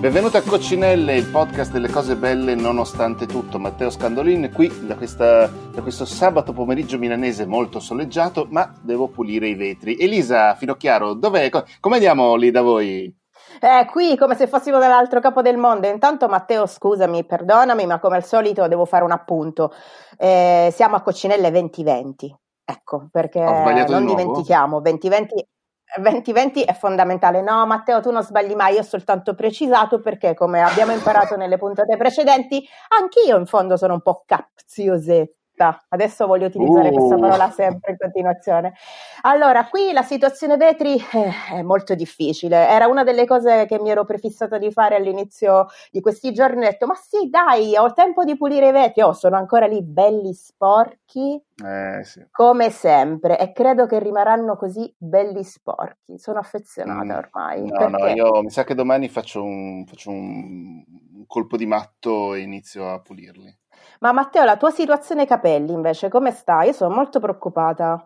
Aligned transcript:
Benvenuto 0.00 0.38
a 0.38 0.42
Coccinelle, 0.42 1.14
il 1.14 1.26
podcast 1.26 1.70
delle 1.70 1.88
cose 1.88 2.16
belle 2.16 2.56
nonostante 2.56 3.26
tutto. 3.26 3.60
Matteo 3.60 3.90
Scandolin 3.90 4.50
qui 4.52 4.68
da, 4.84 4.96
questa, 4.96 5.46
da 5.46 5.82
questo 5.82 6.04
sabato 6.04 6.52
pomeriggio 6.52 6.98
milanese 6.98 7.46
molto 7.46 7.78
soleggiato, 7.78 8.48
ma 8.50 8.74
devo 8.82 9.06
pulire 9.06 9.46
i 9.46 9.54
vetri. 9.54 9.96
Elisa 9.96 10.56
Finocchiaro, 10.56 11.14
dov'è? 11.14 11.48
Come 11.78 11.94
andiamo 11.94 12.34
lì 12.34 12.50
da 12.50 12.62
voi? 12.62 13.19
Eh, 13.62 13.84
qui 13.90 14.16
come 14.16 14.36
se 14.36 14.46
fossimo 14.46 14.78
dall'altro 14.78 15.20
capo 15.20 15.42
del 15.42 15.58
mondo. 15.58 15.86
Intanto 15.86 16.28
Matteo, 16.28 16.66
scusami, 16.66 17.24
perdonami, 17.24 17.84
ma 17.84 17.98
come 17.98 18.16
al 18.16 18.24
solito 18.24 18.66
devo 18.68 18.86
fare 18.86 19.04
un 19.04 19.10
appunto. 19.12 19.72
Eh, 20.16 20.70
siamo 20.72 20.96
a 20.96 21.02
Coccinelle 21.02 21.50
2020. 21.50 22.38
Ecco, 22.64 23.08
perché 23.10 23.40
non 23.40 24.06
di 24.06 24.14
dimentichiamo, 24.14 24.80
2020 24.80 25.46
2020 25.96 26.62
è 26.62 26.72
fondamentale. 26.72 27.42
No, 27.42 27.66
Matteo, 27.66 28.00
tu 28.00 28.10
non 28.12 28.22
sbagli 28.22 28.54
mai, 28.54 28.74
io 28.74 28.80
ho 28.80 28.84
soltanto 28.84 29.34
precisato 29.34 30.00
perché, 30.00 30.34
come 30.34 30.62
abbiamo 30.62 30.92
imparato 30.92 31.36
nelle 31.36 31.58
puntate 31.58 31.96
precedenti, 31.96 32.64
anch'io 32.96 33.36
in 33.36 33.46
fondo 33.46 33.76
sono 33.76 33.94
un 33.94 34.00
po' 34.00 34.22
capziosetta 34.24 35.39
fretta. 35.60 35.84
Adesso 35.88 36.26
voglio 36.26 36.46
utilizzare 36.46 36.88
uh. 36.88 36.94
questa 36.94 37.16
parola 37.16 37.50
sempre 37.50 37.92
in 37.92 37.98
continuazione. 37.98 38.72
Allora, 39.22 39.66
qui 39.66 39.92
la 39.92 40.02
situazione 40.02 40.56
vetri 40.56 40.96
eh, 40.96 41.32
è 41.56 41.62
molto 41.62 41.94
difficile. 41.94 42.68
Era 42.68 42.86
una 42.86 43.04
delle 43.04 43.26
cose 43.26 43.66
che 43.66 43.78
mi 43.78 43.90
ero 43.90 44.04
prefissata 44.04 44.56
di 44.56 44.72
fare 44.72 44.96
all'inizio 44.96 45.66
di 45.90 46.00
questi 46.00 46.32
giorni. 46.32 46.64
Ho 46.64 46.70
detto, 46.70 46.86
ma 46.86 46.94
sì, 46.94 47.28
dai, 47.28 47.76
ho 47.76 47.92
tempo 47.92 48.24
di 48.24 48.36
pulire 48.36 48.68
i 48.68 48.72
vetri. 48.72 49.02
Oh, 49.02 49.12
sono 49.12 49.36
ancora 49.36 49.66
lì 49.66 49.82
belli 49.82 50.32
sporchi. 50.32 51.40
Eh, 51.62 52.02
sì. 52.04 52.26
Come 52.30 52.70
sempre, 52.70 53.38
e 53.38 53.52
credo 53.52 53.84
che 53.84 53.98
rimarranno 53.98 54.56
così 54.56 54.92
belli 54.96 55.44
sporchi. 55.44 56.18
Sono 56.18 56.38
affezionata 56.38 57.04
mm. 57.04 57.18
ormai. 57.18 57.60
No, 57.66 57.76
perché? 57.76 57.96
no, 57.96 58.06
io 58.08 58.42
mi 58.42 58.50
sa 58.50 58.64
che 58.64 58.74
domani 58.74 59.08
faccio 59.08 59.42
un, 59.42 59.84
faccio 59.86 60.10
un 60.10 60.82
colpo 61.26 61.58
di 61.58 61.66
matto 61.66 62.34
e 62.34 62.40
inizio 62.40 62.90
a 62.90 63.00
pulirli. 63.00 63.59
Ma 64.00 64.12
Matteo, 64.12 64.44
la 64.44 64.56
tua 64.56 64.70
situazione 64.70 65.26
capelli 65.26 65.72
invece 65.72 66.08
come 66.08 66.30
sta? 66.30 66.62
Io 66.62 66.72
sono 66.72 66.94
molto 66.94 67.20
preoccupata. 67.20 68.04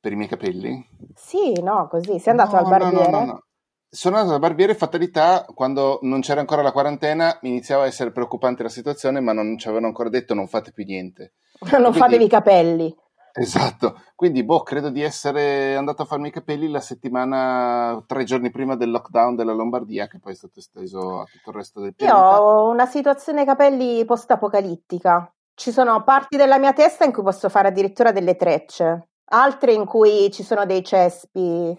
Per 0.00 0.12
i 0.12 0.16
miei 0.16 0.28
capelli? 0.28 0.86
Sì, 1.14 1.60
no, 1.62 1.88
così. 1.88 2.18
Sei 2.18 2.32
andato 2.32 2.56
no, 2.56 2.62
al 2.62 2.68
barbiere? 2.68 3.10
No, 3.10 3.18
no, 3.18 3.24
no, 3.24 3.42
Sono 3.88 4.16
andato 4.16 4.34
al 4.34 4.40
barbiere, 4.40 4.74
fatalità, 4.74 5.44
quando 5.54 5.98
non 6.02 6.20
c'era 6.20 6.40
ancora 6.40 6.62
la 6.62 6.72
quarantena, 6.72 7.38
iniziava 7.42 7.84
a 7.84 7.86
essere 7.86 8.12
preoccupante 8.12 8.62
la 8.62 8.68
situazione, 8.68 9.20
ma 9.20 9.32
non 9.32 9.56
ci 9.56 9.66
avevano 9.66 9.88
ancora 9.88 10.10
detto 10.10 10.34
non 10.34 10.46
fate 10.46 10.72
più 10.72 10.84
niente. 10.84 11.34
non 11.72 11.80
Quindi, 11.80 11.98
fatevi 11.98 12.24
i 12.24 12.28
capelli. 12.28 12.96
Esatto, 13.36 14.00
quindi 14.14 14.44
boh, 14.44 14.62
credo 14.62 14.90
di 14.90 15.02
essere 15.02 15.74
andato 15.74 16.02
a 16.02 16.04
farmi 16.04 16.28
i 16.28 16.30
capelli 16.30 16.68
la 16.70 16.78
settimana, 16.78 18.00
tre 18.06 18.22
giorni 18.22 18.48
prima 18.50 18.76
del 18.76 18.92
lockdown 18.92 19.34
della 19.34 19.52
Lombardia, 19.52 20.06
che 20.06 20.20
poi 20.20 20.34
è 20.34 20.36
stato 20.36 20.60
esteso 20.60 21.18
a 21.18 21.24
tutto 21.24 21.50
il 21.50 21.56
resto 21.56 21.80
del 21.80 21.96
pianeta. 21.96 22.16
Io 22.16 22.24
ho 22.24 22.70
una 22.70 22.86
situazione 22.86 23.44
capelli 23.44 24.04
post-apocalittica. 24.04 25.28
Ci 25.52 25.72
sono 25.72 26.04
parti 26.04 26.36
della 26.36 26.58
mia 26.58 26.72
testa 26.72 27.04
in 27.04 27.12
cui 27.12 27.24
posso 27.24 27.48
fare 27.48 27.68
addirittura 27.68 28.12
delle 28.12 28.36
trecce, 28.36 29.08
altre 29.24 29.72
in 29.72 29.84
cui 29.84 30.30
ci 30.30 30.44
sono 30.44 30.64
dei 30.64 30.84
cespi 30.84 31.76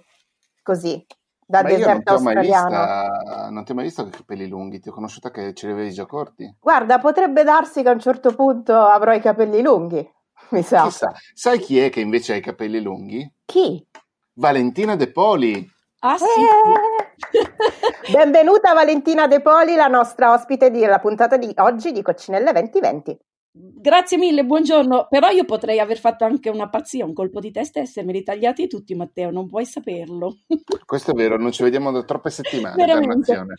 così, 0.61 1.05
da 1.45 1.61
Ma 1.61 1.69
deserto 1.69 2.11
australiano. 2.15 2.67
Vista, 2.67 3.49
non 3.49 3.63
ti 3.63 3.71
ho 3.71 3.75
mai 3.75 3.85
visto 3.85 4.01
con 4.01 4.11
i 4.11 4.15
capelli 4.15 4.47
lunghi, 4.47 4.81
ti 4.81 4.89
ho 4.89 4.93
conosciuta 4.93 5.31
che 5.31 5.53
ce 5.53 5.67
li 5.67 5.73
avevi 5.73 5.93
già 5.93 6.05
corti. 6.05 6.53
Guarda, 6.59 6.99
potrebbe 6.99 7.43
darsi 7.43 7.81
che 7.81 7.87
a 7.87 7.93
un 7.93 7.99
certo 8.01 8.35
punto 8.35 8.75
avrò 8.75 9.13
i 9.13 9.21
capelli 9.21 9.61
lunghi. 9.61 10.11
Mi 10.49 10.63
sa. 10.63 10.83
Chissà. 10.83 11.13
Sai 11.33 11.59
chi 11.59 11.79
è 11.79 11.89
che 11.89 11.99
invece 11.99 12.33
ha 12.33 12.35
i 12.35 12.41
capelli 12.41 12.81
lunghi? 12.81 13.29
Chi? 13.45 13.85
Valentina 14.33 14.95
De 14.95 15.11
Poli. 15.11 15.67
Ah 15.99 16.17
sì. 16.17 16.25
Eh. 16.25 18.11
Benvenuta 18.11 18.73
Valentina 18.73 19.27
De 19.27 19.41
Poli, 19.41 19.75
la 19.75 19.87
nostra 19.87 20.33
ospite 20.33 20.69
della 20.69 20.99
puntata 20.99 21.37
di 21.37 21.51
oggi 21.57 21.91
di 21.91 22.01
Coccinelle 22.01 22.51
2020. 22.51 23.17
Grazie 23.57 24.17
mille, 24.17 24.43
buongiorno. 24.43 25.07
Però 25.09 25.29
io 25.29 25.45
potrei 25.45 25.79
aver 25.79 25.97
fatto 25.97 26.25
anche 26.25 26.49
una 26.49 26.67
pazzia, 26.67 27.05
un 27.05 27.13
colpo 27.13 27.39
di 27.39 27.51
testa 27.51 27.79
e 27.79 27.83
essermeli 27.83 28.21
tagliati 28.21 28.67
tutti, 28.67 28.93
Matteo, 28.95 29.31
non 29.31 29.47
puoi 29.47 29.65
saperlo. 29.65 30.39
Questo 30.85 31.11
è 31.11 31.13
vero, 31.13 31.37
non 31.37 31.53
ci 31.53 31.63
vediamo 31.63 31.89
da 31.91 32.03
troppe 32.03 32.31
settimane. 32.31 32.75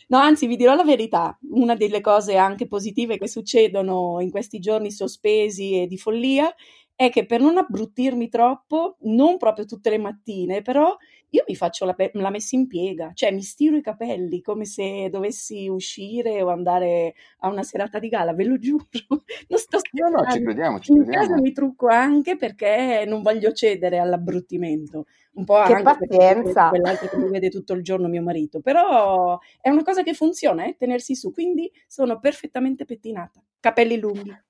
No, 0.09 0.19
anzi, 0.19 0.47
vi 0.47 0.57
dirò 0.57 0.75
la 0.75 0.85
verità. 0.85 1.39
Una 1.53 1.75
delle 1.77 2.03
cose 2.03 2.37
anche 2.37 2.67
positive 2.67 3.17
che 3.17 3.27
succedono 3.27 4.21
in 4.21 4.31
questi 4.31 4.59
giorni 4.59 4.91
sospesi 4.91 5.81
e 5.81 5.87
di 5.87 5.97
follia 5.97 6.55
è 6.95 7.09
che 7.09 7.25
per 7.25 7.41
non 7.41 7.57
abbruttirmi 7.57 8.29
troppo, 8.29 8.97
non 9.03 9.39
proprio 9.39 9.65
tutte 9.65 9.89
le 9.89 9.99
mattine, 9.99 10.61
però 10.61 10.95
io 11.31 11.45
mi 11.49 11.57
faccio 11.57 11.85
la, 11.85 11.93
pe- 11.95 12.11
la, 12.15 12.31
messa 12.31 12.57
in 12.57 12.67
piega, 12.67 13.11
cioè 13.15 13.33
mi 13.33 13.43
stiro 13.43 13.77
i 13.77 13.83
capelli 13.83 14.41
come 14.41 14.65
se 14.65 15.09
dovessi 15.11 15.69
uscire 15.69 16.41
o 16.43 16.49
andare 16.49 17.15
a 17.41 17.49
una 17.49 17.63
serata 17.63 17.99
di 17.99 18.09
gala, 18.09 18.33
ve 18.33 18.45
lo 18.45 18.59
giuro. 18.59 18.87
Non 19.49 19.59
sto. 19.59 19.79
No, 19.93 20.09
no, 20.09 20.31
ci 20.31 20.41
crediamo, 20.41 20.79
ci 20.79 20.93
crediamo. 20.93 21.23
In 21.23 21.29
casa 21.29 21.41
mi 21.41 21.53
trucco 21.53 21.89
anche 21.89 22.37
perché 22.37 23.05
non 23.07 23.23
voglio 23.23 23.53
cedere 23.53 23.99
all'abbruttimento. 23.99 25.07
Un 25.33 25.45
po' 25.45 25.63
che 25.65 25.75
anche 25.75 26.07
pazienza. 26.07 26.69
quell'altro 26.69 27.09
che 27.09 27.17
mi 27.19 27.29
vede 27.29 27.51
tutto 27.51 27.75
il 27.75 27.83
giorno 27.83 28.09
mio 28.09 28.23
marito, 28.23 28.61
però 28.61 29.39
è 29.61 29.69
una 29.69 29.83
cosa 29.83 30.03
che 30.03 30.15
funziona, 30.15 30.65
eh, 30.65 30.77
tenersi 30.79 31.15
su, 31.15 31.33
quindi 31.33 31.71
sono 31.87 32.19
perfettamente 32.19 32.85
pettinata, 32.85 33.43
capelli 33.61 33.99
lunghi. 33.99 34.45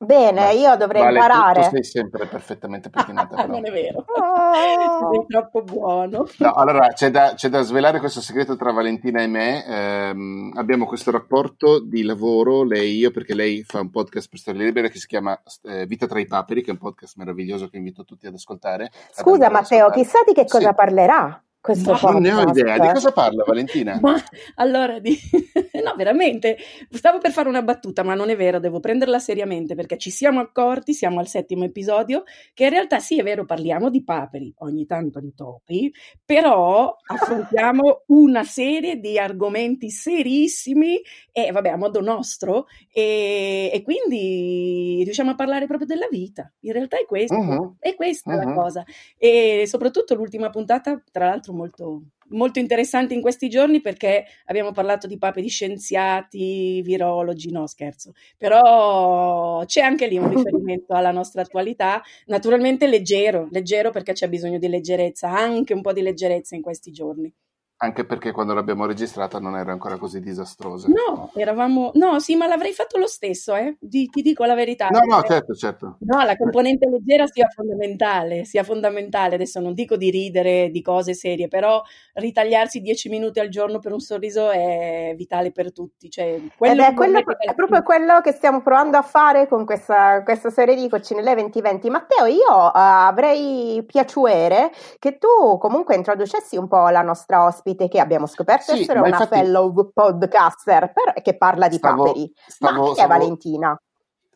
Bene, 0.00 0.40
Ma, 0.40 0.50
io 0.50 0.76
dovrei 0.76 1.02
vale, 1.02 1.16
imparare. 1.16 1.62
Tu, 1.62 1.68
tu 1.68 1.74
sei 1.74 1.84
sempre 1.84 2.26
perfettamente 2.26 2.88
pettinata. 2.88 3.46
non 3.46 3.66
è 3.66 3.70
vero. 3.72 4.04
Oh. 4.06 4.54
Sei 5.10 5.26
troppo 5.26 5.62
buono. 5.62 6.24
No, 6.38 6.52
allora, 6.52 6.88
c'è 6.92 7.10
da, 7.10 7.34
c'è 7.34 7.48
da, 7.48 7.62
svelare 7.62 7.98
questo 7.98 8.20
segreto 8.20 8.56
tra 8.56 8.70
Valentina 8.70 9.20
e 9.22 9.26
me. 9.26 9.64
Eh, 9.66 10.50
abbiamo 10.54 10.86
questo 10.86 11.10
rapporto 11.10 11.80
di 11.80 12.04
lavoro, 12.04 12.62
lei 12.62 12.90
e 12.90 12.98
io, 12.98 13.10
perché 13.10 13.34
lei 13.34 13.64
fa 13.64 13.80
un 13.80 13.90
podcast 13.90 14.28
per 14.28 14.38
Storia 14.38 14.64
Libera 14.64 14.86
che 14.86 14.98
si 14.98 15.08
chiama 15.08 15.36
eh, 15.64 15.84
Vita 15.86 16.06
tra 16.06 16.20
i 16.20 16.26
paperi, 16.26 16.62
che 16.62 16.68
è 16.68 16.74
un 16.74 16.78
podcast 16.78 17.16
meraviglioso 17.16 17.68
che 17.68 17.76
invito 17.76 18.04
tutti 18.04 18.28
ad 18.28 18.34
ascoltare. 18.34 18.92
Scusa 19.10 19.50
Matteo, 19.50 19.90
chissà 19.90 20.20
di 20.24 20.32
che 20.32 20.46
cosa 20.46 20.68
sì. 20.68 20.74
parlerà 20.76 21.42
questo 21.60 21.92
Ma 21.92 22.12
non 22.12 22.22
ne 22.22 22.32
ho 22.32 22.48
idea. 22.48 22.78
Di 22.78 22.88
cosa 22.92 23.10
parla 23.10 23.42
Valentina? 23.44 23.98
Ma 24.00 24.16
allora, 24.54 24.98
di... 25.00 25.18
no, 25.84 25.94
veramente, 25.96 26.56
stavo 26.90 27.18
per 27.18 27.32
fare 27.32 27.48
una 27.48 27.62
battuta, 27.62 28.02
ma 28.02 28.14
non 28.14 28.30
è 28.30 28.36
vero, 28.36 28.60
devo 28.60 28.80
prenderla 28.80 29.18
seriamente 29.18 29.74
perché 29.74 29.98
ci 29.98 30.10
siamo 30.10 30.40
accorti, 30.40 30.94
siamo 30.94 31.18
al 31.18 31.26
settimo 31.26 31.64
episodio, 31.64 32.22
che 32.54 32.64
in 32.64 32.70
realtà 32.70 33.00
sì, 33.00 33.18
è 33.18 33.22
vero, 33.22 33.44
parliamo 33.44 33.90
di 33.90 34.02
paperi, 34.04 34.54
ogni 34.58 34.86
tanto 34.86 35.20
di 35.20 35.34
topi, 35.34 35.92
però 36.24 36.96
affrontiamo 37.04 38.04
una 38.06 38.44
serie 38.44 38.98
di 38.98 39.18
argomenti 39.18 39.90
serissimi 39.90 41.00
e 41.32 41.50
vabbè, 41.50 41.70
a 41.70 41.76
modo 41.76 42.00
nostro, 42.00 42.66
e, 42.92 43.70
e 43.72 43.82
quindi 43.82 45.02
riusciamo 45.04 45.32
a 45.32 45.34
parlare 45.34 45.66
proprio 45.66 45.86
della 45.86 46.08
vita. 46.10 46.50
In 46.60 46.72
realtà 46.72 46.98
è 46.98 47.04
questo, 47.04 47.34
uh-huh. 47.34 47.76
è 47.78 47.94
questa 47.94 48.34
uh-huh. 48.34 48.44
la 48.44 48.52
cosa. 48.54 48.84
E 49.16 49.64
soprattutto 49.66 50.14
l'ultima 50.14 50.50
puntata, 50.50 51.02
tra 51.10 51.26
l'altro, 51.26 51.47
l'altro 51.48 51.52
molto, 51.52 52.02
molto 52.30 52.58
interessanti 52.58 53.14
in 53.14 53.20
questi 53.20 53.48
giorni 53.48 53.80
perché 53.80 54.24
abbiamo 54.46 54.72
parlato 54.72 55.06
di 55.06 55.18
paperi 55.18 55.48
scienziati, 55.48 56.82
virologi, 56.82 57.50
no 57.50 57.66
scherzo, 57.66 58.12
però 58.36 59.64
c'è 59.64 59.80
anche 59.80 60.06
lì 60.06 60.18
un 60.18 60.28
riferimento 60.28 60.94
alla 60.94 61.12
nostra 61.12 61.42
attualità, 61.42 62.02
naturalmente 62.26 62.86
leggero, 62.86 63.48
leggero 63.50 63.90
perché 63.90 64.12
c'è 64.12 64.28
bisogno 64.28 64.58
di 64.58 64.68
leggerezza, 64.68 65.30
anche 65.30 65.74
un 65.74 65.82
po' 65.82 65.92
di 65.92 66.02
leggerezza 66.02 66.54
in 66.54 66.62
questi 66.62 66.90
giorni. 66.92 67.32
Anche 67.80 68.04
perché 68.04 68.32
quando 68.32 68.54
l'abbiamo 68.54 68.86
registrata 68.86 69.38
non 69.38 69.56
era 69.56 69.70
ancora 69.70 69.98
così 69.98 70.18
disastrosa. 70.18 70.88
No, 70.88 71.30
eravamo... 71.36 71.92
No, 71.94 72.18
sì, 72.18 72.34
ma 72.34 72.48
l'avrei 72.48 72.72
fatto 72.72 72.98
lo 72.98 73.06
stesso, 73.06 73.54
eh? 73.54 73.76
Di, 73.78 74.06
ti 74.06 74.20
dico 74.20 74.44
la 74.44 74.56
verità. 74.56 74.88
No, 74.88 74.98
no, 75.04 75.22
certo, 75.22 75.54
certo. 75.54 75.96
No, 76.00 76.24
la 76.24 76.36
componente 76.36 76.88
leggera 76.88 77.28
sia 77.28 77.46
fondamentale, 77.46 78.44
sia 78.44 78.64
fondamentale. 78.64 79.36
Adesso 79.36 79.60
non 79.60 79.74
dico 79.74 79.96
di 79.96 80.10
ridere 80.10 80.70
di 80.70 80.82
cose 80.82 81.14
serie, 81.14 81.46
però 81.46 81.80
ritagliarsi 82.14 82.80
dieci 82.80 83.08
minuti 83.08 83.38
al 83.38 83.48
giorno 83.48 83.78
per 83.78 83.92
un 83.92 84.00
sorriso 84.00 84.50
è 84.50 85.14
vitale 85.16 85.52
per 85.52 85.72
tutti. 85.72 86.10
Cioè, 86.10 86.34
Ed 86.58 86.80
è, 86.80 86.94
quello, 86.94 87.18
è 87.20 87.54
proprio 87.54 87.84
quello 87.84 88.20
che 88.22 88.32
stiamo 88.32 88.60
provando 88.60 88.96
a 88.96 89.02
fare 89.02 89.46
con 89.46 89.64
questa, 89.64 90.24
questa 90.24 90.50
serie 90.50 90.74
di 90.74 90.88
Coccinelle 90.88 91.32
2020. 91.32 91.90
Matteo, 91.90 92.26
io 92.26 92.50
uh, 92.50 92.70
avrei 92.72 93.84
piacere 93.86 94.72
che 94.98 95.16
tu 95.16 95.58
comunque 95.58 95.94
introducessi 95.94 96.56
un 96.56 96.66
po' 96.66 96.88
la 96.88 97.02
nostra 97.02 97.44
ospite 97.44 97.66
ospite 97.68 97.88
che 97.88 98.00
abbiamo 98.00 98.26
scoperto 98.26 98.74
sì, 98.74 98.82
essere 98.82 99.00
una 99.00 99.08
infatti, 99.08 99.36
fellow 99.36 99.90
podcaster 99.92 100.92
per, 100.92 101.22
che 101.22 101.36
parla 101.36 101.68
di 101.68 101.76
stavo, 101.76 102.04
paperi. 102.04 102.32
Stavo, 102.46 102.80
ma 102.80 102.86
chi 102.86 102.94
stavo, 102.94 103.14
è 103.14 103.18
Valentina? 103.18 103.82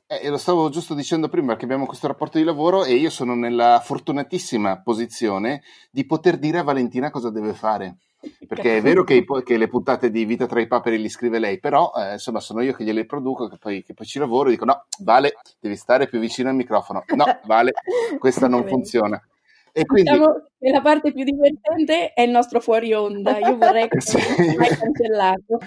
Eh, 0.06 0.28
lo 0.28 0.36
stavo 0.36 0.68
giusto 0.68 0.94
dicendo 0.94 1.28
prima 1.28 1.48
perché 1.48 1.64
abbiamo 1.64 1.86
questo 1.86 2.06
rapporto 2.06 2.36
di 2.36 2.44
lavoro 2.44 2.84
e 2.84 2.94
io 2.94 3.08
sono 3.08 3.34
nella 3.34 3.80
fortunatissima 3.82 4.82
posizione 4.82 5.62
di 5.90 6.04
poter 6.04 6.38
dire 6.38 6.58
a 6.58 6.62
Valentina 6.62 7.10
cosa 7.10 7.30
deve 7.30 7.54
fare. 7.54 7.96
Perché 8.46 8.76
è 8.76 8.82
vero 8.82 9.02
che, 9.02 9.14
i, 9.14 9.26
che, 9.42 9.56
le 9.56 9.66
puntate 9.66 10.08
di 10.08 10.24
Vita 10.24 10.46
tra 10.46 10.60
i 10.60 10.68
paperi 10.68 11.00
li 11.00 11.08
scrive 11.08 11.40
lei, 11.40 11.58
però 11.58 11.90
eh, 11.96 12.12
insomma 12.12 12.38
sono 12.38 12.60
io 12.60 12.72
che 12.72 12.84
gliele 12.84 13.04
produco, 13.04 13.48
che 13.48 13.56
poi, 13.58 13.82
che 13.82 13.94
poi 13.94 14.06
ci 14.06 14.20
lavoro 14.20 14.48
e 14.48 14.52
dico 14.52 14.64
no, 14.64 14.84
Vale, 15.00 15.32
devi 15.58 15.74
stare 15.74 16.06
più 16.06 16.20
vicino 16.20 16.48
al 16.48 16.54
microfono. 16.54 17.02
No, 17.16 17.24
Vale, 17.46 17.72
questa 18.20 18.46
non 18.46 18.64
funziona. 18.64 19.20
E 19.72 19.86
quindi... 19.86 20.10
Diciamo 20.10 20.48
che 20.58 20.70
la 20.70 20.82
parte 20.82 21.12
più 21.12 21.24
divertente 21.24 22.12
è 22.12 22.22
il 22.22 22.30
nostro 22.30 22.60
fuori 22.60 22.92
onda. 22.92 23.38
Io 23.38 23.56
vorrei 23.56 23.88
che 23.88 24.00
sì. 24.00 24.18
mai 24.56 24.68
cancellato. 24.68 25.58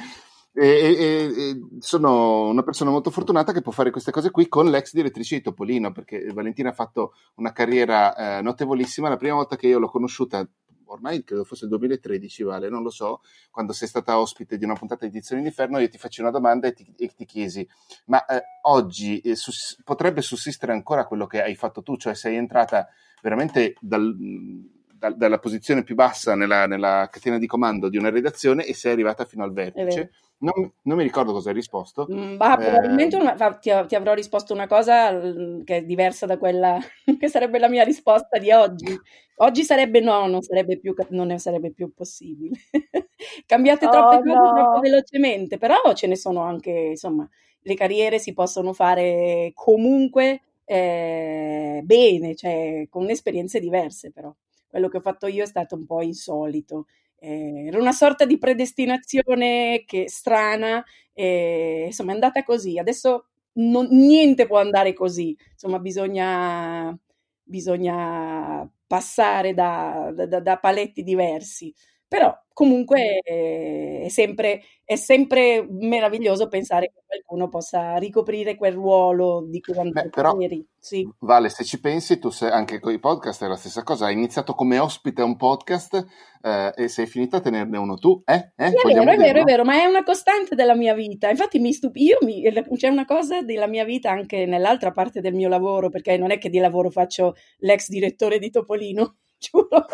E, 0.57 0.68
e, 0.68 1.34
e, 1.36 1.60
sono 1.80 2.48
una 2.48 2.63
persona 2.63 2.90
molto 2.90 3.12
fortunata 3.12 3.52
che 3.52 3.62
può 3.62 3.74
fare 3.74 3.92
queste 3.92 4.12
cose 4.12 4.31
qui 4.31 4.48
con 4.48 4.69
l'ex 4.69 4.94
direttrice 4.94 5.36
di 5.36 5.42
Topolino, 5.42 5.92
perché 5.92 6.31
Valentina 6.31 6.69
ha 6.69 6.74
fatto 6.74 7.13
una 7.36 7.52
carriera 7.52 8.38
eh, 8.38 8.42
notevolissima. 8.42 9.10
La 9.10 9.18
prima 9.18 9.36
volta 9.36 9.57
che 9.57 9.68
io 9.68 9.80
l'ho 9.80 9.90
conosciuta, 9.90 10.48
ormai 10.86 11.24
credo 11.25 11.44
fosse 11.44 11.66
il 11.66 11.72
2013, 11.72 12.44
Vale, 12.44 12.69
non 12.69 12.84
lo 12.84 12.90
so, 12.90 13.22
quando 13.52 13.74
sei 13.74 13.88
stata 13.88 14.18
ospite 14.18 14.57
di 14.57 14.63
una 14.63 14.75
puntata 14.75 15.06
di 15.06 15.12
Edizioni 15.12 15.42
d'Inferno, 15.42 15.80
io 15.80 15.90
ti 15.90 15.98
faccio 15.98 16.22
una 16.22 16.31
domanda 16.31 16.68
e 16.68 16.74
ti, 16.74 16.94
ti 16.96 17.25
chiesi, 17.25 17.68
ma 18.06 18.24
eh, 18.25 18.42
oggi 18.62 19.19
eh, 19.19 19.36
sus- 19.36 19.78
potrebbe 19.84 20.22
sussistere 20.22 20.72
ancora 20.72 21.06
quello 21.06 21.28
che 21.28 21.42
hai 21.42 21.56
fatto 21.56 21.84
tu, 21.84 21.98
cioè 21.98 22.16
sei 22.16 22.38
entrata 22.38 22.88
veramente 23.25 23.74
dal, 23.80 24.16
da, 25.00 25.10
dalla 25.10 25.39
posizione 25.39 25.81
più 25.81 25.95
bassa 25.95 26.36
nella, 26.36 26.68
nella, 26.68 27.10
catena 27.12 27.39
di 27.39 27.48
comando 27.48 27.89
di 27.89 27.98
una 27.98 28.12
redazione 28.12 28.66
e 28.66 28.75
sei 28.75 28.92
arrivata 28.92 29.25
fino 29.25 29.44
al 29.44 29.51
vertice. 29.51 30.12
Non, 30.38 30.72
non, 30.83 30.98
mi 30.98 31.04
ricordo 31.04 31.31
cosa 31.31 31.50
hai 31.50 31.56
risposto. 31.56 32.07
Mm, 32.12 32.36
bah, 32.38 32.56
probabilmente 32.57 33.16
eh, 33.16 33.19
una, 33.19 33.33
ti, 33.33 33.72
ti, 33.88 33.95
avrò 33.95 34.13
risposto 34.13 34.54
una 34.54 34.68
cosa 34.68 35.18
che 35.63 35.77
è 35.77 35.83
diversa 35.83 36.27
da 36.27 36.38
quella 36.38 36.77
che 37.19 37.27
sarebbe 37.27 37.57
la 37.57 37.69
mia 37.69 37.83
risposta 37.83 38.38
di 38.38 38.51
oggi. 38.51 38.95
Oggi 39.38 39.63
sarebbe 39.63 40.01
no, 40.01 40.28
non 40.28 40.42
sarebbe 40.42 40.78
più, 40.78 40.94
non 41.10 41.28
ne 41.28 41.39
sarebbe 41.39 41.71
più 41.71 41.92
possibile. 41.95 42.56
Cambiate 43.48 43.88
troppe 43.88 44.18
oh, 44.18 44.19
cose 44.19 44.33
no. 44.33 44.54
troppo 44.54 44.80
velocemente, 44.81 45.57
però 45.57 45.94
ce 45.95 46.06
ne 46.07 46.16
sono 46.16 46.42
anche, 46.42 46.69
insomma, 46.69 47.28
le 47.62 47.74
carriere 47.74 48.19
si 48.19 48.33
possono 48.33 48.71
fare 48.71 49.51
comunque 49.56 50.42
eh, 50.66 51.82
bene, 51.84 52.36
cioè 52.36 52.88
con 52.90 53.10
esperienze 53.10 53.60
diverse 53.60 54.12
però. 54.12 54.34
Quello 54.68 54.90
che 54.90 54.98
ho 54.98 55.02
fatto 55.02 55.28
io 55.28 55.44
è 55.44 55.48
stato 55.48 55.76
un 55.76 55.86
po' 55.86 56.02
insolito. 56.02 56.88
Eh, 57.18 57.68
era 57.68 57.80
una 57.80 57.92
sorta 57.94 58.26
di 58.26 58.38
predestinazione 58.38 59.84
che 59.86 60.10
strana, 60.10 60.84
eh, 61.14 61.84
insomma 61.88 62.12
è 62.12 62.14
andata 62.16 62.44
così. 62.44 62.78
Adesso 62.78 63.26
non, 63.54 63.88
niente 63.92 64.48
può 64.48 64.60
andare 64.60 64.94
così, 64.94 65.36
insomma 65.54 65.80
bisogna, 65.80 66.98
bisogna 67.44 68.70
passare 68.88 69.54
da, 69.54 70.12
da, 70.14 70.40
da 70.40 70.58
paletti 70.58 71.04
diversi. 71.04 71.74
Però 72.16 72.34
comunque 72.54 73.20
è 73.22 74.08
sempre, 74.08 74.62
è 74.86 74.96
sempre, 74.96 75.68
meraviglioso 75.70 76.48
pensare 76.48 76.86
che 76.94 77.04
qualcuno 77.06 77.50
possa 77.50 77.98
ricoprire 77.98 78.56
quel 78.56 78.72
ruolo 78.72 79.46
di 79.46 79.60
cui 79.60 79.74
Beh, 79.74 80.08
però, 80.12 80.38
sì. 80.80 81.06
Vale, 81.20 81.50
se 81.50 81.66
ci 81.66 81.82
pensi, 81.82 82.18
tu 82.18 82.30
sei 82.30 82.52
anche 82.52 82.80
con 82.80 82.94
i 82.94 83.00
podcast 83.00 83.44
è 83.44 83.48
la 83.48 83.58
stessa 83.58 83.84
cosa. 83.84 84.06
Hai 84.06 84.14
iniziato 84.14 84.54
come 84.54 84.80
ospite 84.80 85.24
a 85.24 85.26
un 85.26 85.36
podcast 85.36 86.06
eh, 86.42 86.72
e 86.74 86.88
sei 86.88 87.06
finita 87.06 87.36
a 87.36 87.42
tenerne 87.42 87.78
uno 87.78 87.96
tu, 87.96 88.22
eh? 88.24 88.54
eh? 88.56 88.70
Sì, 88.70 88.76
è 88.76 88.94
vero, 88.94 89.12
è 89.12 89.18
vero, 89.18 89.40
è 89.42 89.44
vero, 89.44 89.66
ma 89.66 89.74
è 89.74 89.84
una 89.84 90.04
costante 90.04 90.56
della 90.56 90.76
mia 90.76 90.94
vita. 90.94 91.30
Infatti 91.30 91.60
mi 91.60 91.74
stupisco, 91.74 92.20
c'è 92.78 92.88
una 92.88 93.04
cosa 93.04 93.42
della 93.42 93.68
mia 93.68 93.84
vita 93.84 94.10
anche 94.10 94.46
nell'altra 94.46 94.92
parte 94.92 95.20
del 95.20 95.34
mio 95.34 95.50
lavoro, 95.50 95.90
perché 95.90 96.16
non 96.16 96.32
è 96.32 96.38
che 96.38 96.50
di 96.50 96.60
lavoro 96.60 96.90
faccio 96.90 97.36
l'ex 97.58 97.90
direttore 97.90 98.40
di 98.40 98.50
Topolino 98.50 99.18
giuro. 99.50 99.86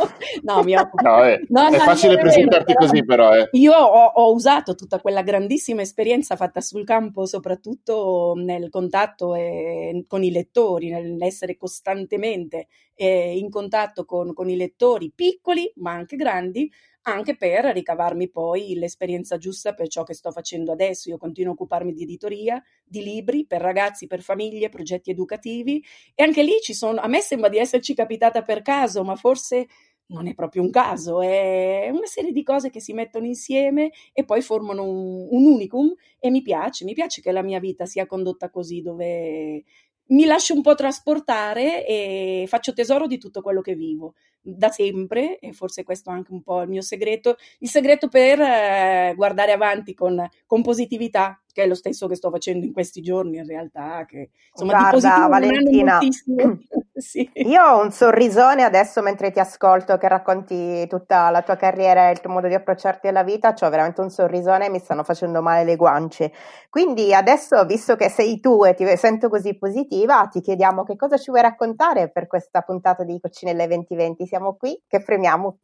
No, 0.44 0.64
mi 0.64 0.76
occupo. 0.76 1.04
No, 1.04 1.24
è, 1.24 1.40
no, 1.48 1.68
è 1.68 1.78
no, 1.78 1.78
facile 1.78 2.18
presentarti 2.18 2.74
vero, 2.74 2.86
così, 2.86 3.06
però. 3.06 3.36
Eh. 3.36 3.50
Io 3.54 3.74
ho, 3.74 4.06
ho, 4.06 4.34
usato 4.34 4.76
tutta 4.76 5.00
quella 5.00 5.22
grandissima 5.22 5.82
esperienza 5.82 6.36
fatta 6.36 6.62
sul 6.62 6.86
campo, 6.86 7.26
soprattutto 7.26 8.34
nel 8.36 8.70
contatto 8.70 9.36
eh, 9.36 10.06
con 10.08 10.24
i 10.24 10.32
lettori, 10.32 10.90
nell'essere 10.90 11.58
costantemente 11.58 12.68
eh, 12.96 13.38
in 13.38 13.50
contatto 13.50 14.06
con, 14.06 14.34
con 14.34 14.50
i 14.50 14.56
lettori 14.56 15.12
piccoli, 15.14 15.72
ma 15.78 15.92
anche 15.92 16.16
grandi, 16.16 16.72
anche 17.04 17.36
per 17.36 17.66
ricavarmi 17.66 18.30
poi 18.30 18.76
l'esperienza 18.76 19.38
giusta 19.38 19.74
per 19.74 19.88
ciò 19.88 20.04
che 20.04 20.14
sto 20.14 20.32
facendo 20.32 20.72
adesso. 20.72 21.10
Io 21.10 21.18
continuo 21.18 21.52
a 21.52 21.54
occuparmi 21.56 21.94
di 21.94 22.04
editoria, 22.04 22.62
di 22.84 23.04
libri 23.04 23.46
per 23.46 23.62
ragazzi, 23.62 24.08
per 24.08 24.22
famiglie, 24.22 24.70
progetti 24.70 25.10
educativi 25.10 25.84
e 26.14 26.24
anche 26.24 26.44
lì 26.44 26.60
ci 26.62 26.74
sono, 26.74 27.00
a 27.00 27.08
me 27.08 27.22
sembra 27.22 27.50
di 27.50 27.58
esserci 27.58 27.94
capitata 27.94 28.42
per 28.42 28.62
caso, 28.62 29.04
ma 29.04 29.16
forse 29.16 29.68
non 30.08 30.28
è 30.28 30.34
proprio 30.34 30.62
un 30.62 30.70
caso, 30.70 31.22
è 31.22 31.90
una 31.90 32.06
serie 32.06 32.32
di 32.34 32.44
cose 32.44 32.70
che 32.70 32.82
si 32.82 32.94
mettono 32.94 33.26
insieme 33.26 33.92
e 34.12 34.26
poi 34.26 34.42
formano 34.42 34.84
un, 34.84 35.28
un 35.30 35.46
unicum 35.46 35.94
e 36.20 36.30
mi 36.30 36.42
piace, 36.42 36.84
mi 36.84 36.94
piace 36.94 37.22
che 37.22 37.32
la 37.32 37.42
mia 37.42 37.60
vita 37.60 37.86
sia 37.86 38.06
condotta 38.06 38.50
così, 38.50 38.82
dove 38.82 39.64
mi 40.08 40.26
lascio 40.26 40.54
un 40.54 40.62
po' 40.62 40.76
trasportare 40.76 41.86
e 41.88 42.46
faccio 42.48 42.74
tesoro 42.74 43.08
di 43.08 43.18
tutto 43.18 43.42
quello 43.42 43.62
che 43.62 43.76
vivo 43.76 44.16
da 44.42 44.70
sempre, 44.70 45.40
e 45.40 45.54
forse 45.54 45.84
questo 45.84 46.10
è 46.10 46.14
anche 46.14 46.32
un 46.32 46.42
po' 46.42 46.62
il 46.62 46.70
mio 46.70 46.82
segreto, 46.82 47.38
il 47.60 47.70
segreto 47.70 48.08
per 48.08 48.40
eh, 48.40 49.14
guardare 49.16 49.52
avanti 49.52 49.94
con, 49.94 50.28
con, 50.46 50.62
positività, 50.62 51.41
che 51.52 51.64
è 51.64 51.68
lo 51.68 51.76
stesso 51.76 52.08
che 52.08 52.16
sto 52.16 52.30
facendo 52.30 52.66
in 52.66 52.74
questi 52.74 53.02
giorni 53.02 53.38
in 53.38 53.46
realtà, 53.46 54.06
che 54.08 54.30
insomma 54.52 54.90
Guarda, 54.90 55.28
Valentina, 55.28 56.00
sì. 56.96 57.30
io 57.34 57.64
ho 57.64 57.82
un 57.82 57.92
sorrisone 57.92 58.64
adesso 58.64 59.02
mentre 59.02 59.32
ti 59.32 59.40
ascolto 59.40 59.98
che 59.98 60.08
racconti 60.08 60.88
tutta 60.88 61.30
la 61.30 61.42
tua 61.42 61.56
carriera 61.56 62.10
e 62.10 62.12
il 62.12 62.22
tuo 62.22 62.32
modo 62.32 62.48
di 62.48 62.54
approcciarti 62.54 63.08
alla 63.08 63.24
vita, 63.24 63.54
ho 63.60 63.70
veramente 63.70 64.02
un 64.02 64.10
sorrisone 64.10 64.66
e 64.66 64.70
mi 64.70 64.80
stanno 64.80 65.04
facendo 65.04 65.42
male 65.42 65.64
le 65.64 65.76
guance. 65.76 66.32
Quindi 66.70 67.14
adesso, 67.14 67.66
visto 67.66 67.96
che 67.96 68.10
sei 68.10 68.40
tu 68.40 68.64
e 68.66 68.74
ti 68.74 68.86
sento 68.98 69.30
così 69.30 69.58
positiva, 69.58 70.28
ti 70.32 70.42
chiediamo 70.42 70.84
che 70.84 70.96
cosa 70.96 71.18
ci 71.18 71.32
vuoi 71.32 71.42
raccontare 71.42 72.10
per 72.10 72.28
questa 72.28 72.62
puntata 72.62 73.04
di 73.04 73.20
Coccinelle 73.20 73.68
2020 73.68 74.26
siamo 74.26 74.56
qui 74.56 74.82
che 74.88 75.02
premiamo. 75.02 75.58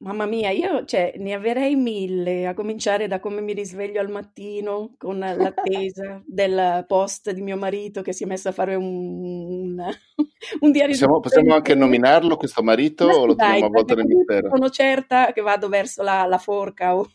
Mamma 0.00 0.26
mia, 0.26 0.50
io 0.50 0.84
cioè, 0.84 1.14
ne 1.16 1.32
avrei 1.32 1.74
mille, 1.74 2.46
a 2.46 2.54
cominciare 2.54 3.08
da 3.08 3.18
come 3.18 3.40
mi 3.40 3.52
risveglio 3.52 4.00
al 4.00 4.08
mattino 4.08 4.94
con 4.96 5.18
l'attesa 5.18 6.22
del 6.24 6.84
post 6.86 7.32
di 7.32 7.42
mio 7.42 7.56
marito 7.56 8.00
che 8.00 8.12
si 8.12 8.22
è 8.22 8.26
messo 8.26 8.48
a 8.48 8.52
fare 8.52 8.76
un, 8.76 8.84
un, 8.84 9.76
un 10.60 10.70
diario. 10.70 10.92
Possiamo, 10.92 11.18
possiamo 11.18 11.52
anche 11.52 11.74
nominarlo 11.74 12.36
questo 12.36 12.62
marito 12.62 13.06
Ma 13.08 13.14
o 13.16 13.26
lo 13.26 13.34
teniamo 13.34 13.66
a 13.66 13.70
volta 13.70 13.94
nel 13.96 14.06
mistero? 14.06 14.50
Sono 14.50 14.70
certa 14.70 15.32
che 15.32 15.40
vado 15.40 15.68
verso 15.68 16.04
la, 16.04 16.26
la 16.26 16.38
forca, 16.38 16.94
o... 16.94 17.10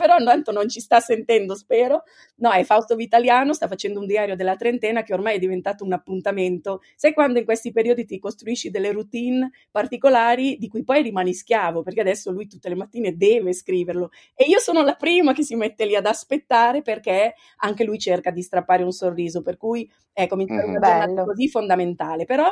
però 0.00 0.16
intanto 0.16 0.50
non 0.50 0.66
ci 0.66 0.80
sta 0.80 0.98
sentendo, 0.98 1.54
spero. 1.54 2.04
No, 2.36 2.50
è 2.52 2.64
Fausto 2.64 2.96
Vitaliano, 2.96 3.52
sta 3.52 3.68
facendo 3.68 4.00
un 4.00 4.06
diario 4.06 4.34
della 4.34 4.56
trentena 4.56 5.02
che 5.02 5.12
ormai 5.12 5.36
è 5.36 5.38
diventato 5.38 5.84
un 5.84 5.92
appuntamento. 5.92 6.80
Sai 6.96 7.12
quando 7.12 7.38
in 7.38 7.44
questi 7.44 7.70
periodi 7.70 8.06
ti 8.06 8.18
costruisci 8.18 8.70
delle 8.70 8.92
routine 8.92 9.50
particolari 9.70 10.56
di 10.58 10.68
cui 10.68 10.84
poi 10.84 11.02
rimani 11.02 11.34
schiavo, 11.34 11.82
perché 11.82 12.00
adesso 12.00 12.30
lui 12.30 12.46
tutte 12.46 12.70
le 12.70 12.76
mattine 12.76 13.14
deve 13.14 13.52
scriverlo. 13.52 14.10
E 14.34 14.46
io 14.46 14.58
sono 14.58 14.82
la 14.82 14.94
prima 14.94 15.34
che 15.34 15.42
si 15.42 15.54
mette 15.54 15.84
lì 15.84 15.94
ad 15.94 16.06
aspettare 16.06 16.80
perché 16.80 17.34
anche 17.58 17.84
lui 17.84 17.98
cerca 17.98 18.30
di 18.30 18.40
strappare 18.40 18.82
un 18.82 18.92
sorriso, 18.92 19.42
per 19.42 19.58
cui 19.58 19.90
ecco, 20.14 20.36
mi 20.36 20.46
una 20.48 20.62
giornata 20.62 21.24
così 21.24 21.48
fondamentale, 21.48 22.24
però 22.24 22.50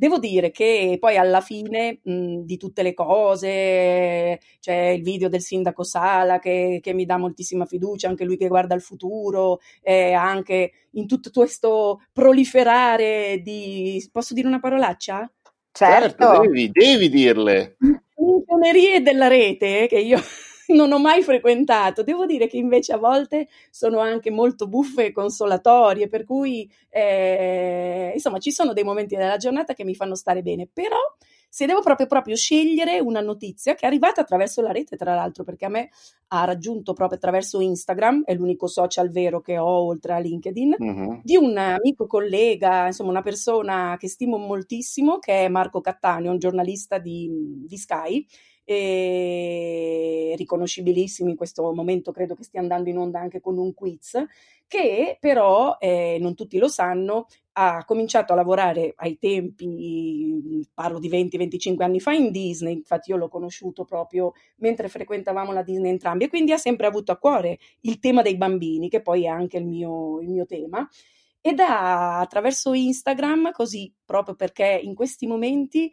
Devo 0.00 0.18
dire 0.18 0.50
che 0.50 0.96
poi 0.98 1.18
alla 1.18 1.42
fine 1.42 2.00
mh, 2.02 2.38
di 2.44 2.56
tutte 2.56 2.82
le 2.82 2.94
cose 2.94 4.40
c'è 4.58 4.74
il 4.96 5.02
video 5.02 5.28
del 5.28 5.42
sindaco 5.42 5.82
Sala 5.82 6.38
che, 6.38 6.78
che, 6.82 6.94
mi 6.94 7.04
dà 7.04 7.18
moltissima 7.18 7.66
fiducia, 7.66 8.08
anche 8.08 8.24
lui 8.24 8.38
che 8.38 8.48
guarda 8.48 8.74
il 8.74 8.80
futuro, 8.80 9.60
eh, 9.82 10.14
anche 10.14 10.72
in 10.92 11.06
tutto 11.06 11.28
questo 11.30 12.00
proliferare 12.14 13.42
di... 13.44 14.02
Posso 14.10 14.32
dire 14.32 14.48
una 14.48 14.58
parolaccia? 14.58 15.30
Certo, 15.70 16.24
certo 16.24 16.40
devi, 16.46 16.70
devi 16.72 17.10
dirle. 17.10 17.76
Infonerie 18.16 19.02
della 19.02 19.28
rete 19.28 19.86
che 19.86 19.98
io 19.98 20.18
non 20.72 20.92
ho 20.92 20.98
mai 20.98 21.22
frequentato. 21.22 22.02
Devo 22.02 22.26
dire 22.26 22.46
che 22.46 22.56
invece 22.56 22.92
a 22.92 22.98
volte 22.98 23.48
sono 23.70 23.98
anche 24.00 24.30
molto 24.30 24.66
buffe 24.66 25.06
e 25.06 25.12
consolatorie, 25.12 26.08
per 26.08 26.24
cui 26.24 26.70
eh, 26.88 28.12
insomma 28.14 28.38
ci 28.38 28.50
sono 28.50 28.72
dei 28.72 28.84
momenti 28.84 29.16
della 29.16 29.36
giornata 29.36 29.74
che 29.74 29.84
mi 29.84 29.94
fanno 29.94 30.14
stare 30.14 30.42
bene, 30.42 30.68
però 30.72 30.98
se 31.52 31.66
devo 31.66 31.82
proprio, 31.82 32.06
proprio 32.06 32.36
scegliere 32.36 33.00
una 33.00 33.20
notizia 33.20 33.74
che 33.74 33.84
è 33.84 33.86
arrivata 33.88 34.20
attraverso 34.20 34.62
la 34.62 34.70
rete, 34.70 34.96
tra 34.96 35.16
l'altro, 35.16 35.42
perché 35.42 35.64
a 35.64 35.68
me 35.68 35.90
ha 36.28 36.44
raggiunto 36.44 36.92
proprio 36.92 37.18
attraverso 37.18 37.60
Instagram, 37.60 38.22
è 38.24 38.34
l'unico 38.34 38.68
social 38.68 39.10
vero 39.10 39.40
che 39.40 39.58
ho 39.58 39.66
oltre 39.66 40.12
a 40.12 40.18
LinkedIn, 40.18 40.76
uh-huh. 40.78 41.20
di 41.24 41.36
un 41.36 41.56
amico 41.58 42.06
collega, 42.06 42.86
insomma 42.86 43.10
una 43.10 43.22
persona 43.22 43.96
che 43.98 44.08
stimo 44.08 44.36
moltissimo, 44.36 45.18
che 45.18 45.46
è 45.46 45.48
Marco 45.48 45.80
Cattaneo, 45.80 46.30
un 46.30 46.38
giornalista 46.38 46.98
di, 46.98 47.28
di 47.66 47.76
Sky, 47.76 48.24
eh, 48.72 50.34
riconoscibilissimi 50.36 51.30
in 51.30 51.36
questo 51.36 51.72
momento, 51.72 52.12
credo 52.12 52.34
che 52.34 52.44
stia 52.44 52.60
andando 52.60 52.88
in 52.88 52.98
onda 52.98 53.18
anche 53.18 53.40
con 53.40 53.58
un 53.58 53.74
quiz, 53.74 54.22
che 54.68 55.16
però, 55.18 55.76
eh, 55.80 56.18
non 56.20 56.36
tutti 56.36 56.56
lo 56.58 56.68
sanno, 56.68 57.26
ha 57.54 57.84
cominciato 57.84 58.32
a 58.32 58.36
lavorare 58.36 58.92
ai 58.96 59.18
tempi, 59.18 60.64
parlo 60.72 61.00
di 61.00 61.08
20-25 61.08 61.82
anni 61.82 61.98
fa, 61.98 62.12
in 62.12 62.30
Disney, 62.30 62.74
infatti 62.74 63.10
io 63.10 63.16
l'ho 63.16 63.28
conosciuto 63.28 63.84
proprio 63.84 64.32
mentre 64.58 64.88
frequentavamo 64.88 65.52
la 65.52 65.62
Disney 65.62 65.90
entrambi 65.90 66.24
e 66.24 66.28
quindi 66.28 66.52
ha 66.52 66.56
sempre 66.56 66.86
avuto 66.86 67.10
a 67.10 67.16
cuore 67.16 67.58
il 67.80 67.98
tema 67.98 68.22
dei 68.22 68.36
bambini, 68.36 68.88
che 68.88 69.02
poi 69.02 69.24
è 69.24 69.28
anche 69.28 69.58
il 69.58 69.66
mio, 69.66 70.20
il 70.20 70.28
mio 70.28 70.46
tema. 70.46 70.88
Ed 71.42 71.58
ha 71.58 72.20
attraverso 72.20 72.74
Instagram, 72.74 73.50
così 73.50 73.92
proprio 74.04 74.34
perché 74.34 74.78
in 74.82 74.94
questi 74.94 75.26
momenti 75.26 75.90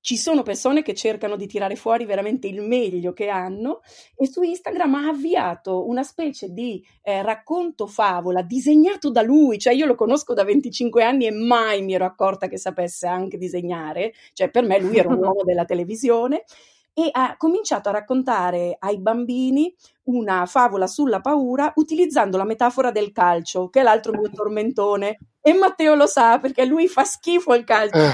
ci 0.00 0.16
sono 0.16 0.42
persone 0.42 0.82
che 0.82 0.94
cercano 0.94 1.36
di 1.36 1.46
tirare 1.46 1.76
fuori 1.76 2.04
veramente 2.04 2.46
il 2.46 2.62
meglio 2.62 3.12
che 3.12 3.28
hanno 3.28 3.80
e 4.16 4.26
su 4.26 4.42
Instagram 4.42 4.94
ha 4.94 5.08
avviato 5.08 5.86
una 5.86 6.02
specie 6.02 6.48
di 6.48 6.84
eh, 7.02 7.22
racconto 7.22 7.86
favola 7.86 8.42
disegnato 8.42 9.10
da 9.10 9.22
lui, 9.22 9.58
cioè 9.58 9.74
io 9.74 9.86
lo 9.86 9.94
conosco 9.94 10.34
da 10.34 10.44
25 10.44 11.04
anni 11.04 11.26
e 11.26 11.30
mai 11.30 11.82
mi 11.82 11.94
ero 11.94 12.04
accorta 12.04 12.48
che 12.48 12.58
sapesse 12.58 13.06
anche 13.06 13.36
disegnare, 13.36 14.12
cioè 14.32 14.50
per 14.50 14.64
me 14.64 14.80
lui 14.80 14.96
era 14.96 15.08
un 15.08 15.18
uomo 15.18 15.44
della 15.44 15.64
televisione 15.64 16.44
e 16.92 17.08
ha 17.12 17.36
cominciato 17.36 17.88
a 17.88 17.92
raccontare 17.92 18.76
ai 18.78 18.98
bambini 18.98 19.74
una 20.04 20.44
favola 20.46 20.86
sulla 20.86 21.20
paura 21.20 21.72
utilizzando 21.76 22.36
la 22.36 22.44
metafora 22.44 22.90
del 22.90 23.12
calcio, 23.12 23.68
che 23.68 23.80
è 23.80 23.82
l'altro 23.82 24.12
mio 24.12 24.30
tormentone. 24.30 25.18
E 25.42 25.54
Matteo 25.54 25.94
lo 25.94 26.06
sa 26.06 26.38
perché 26.38 26.64
lui 26.64 26.86
fa 26.86 27.04
schifo 27.04 27.54
il 27.54 27.64
calcio. 27.64 27.96
Eh. 27.96 28.12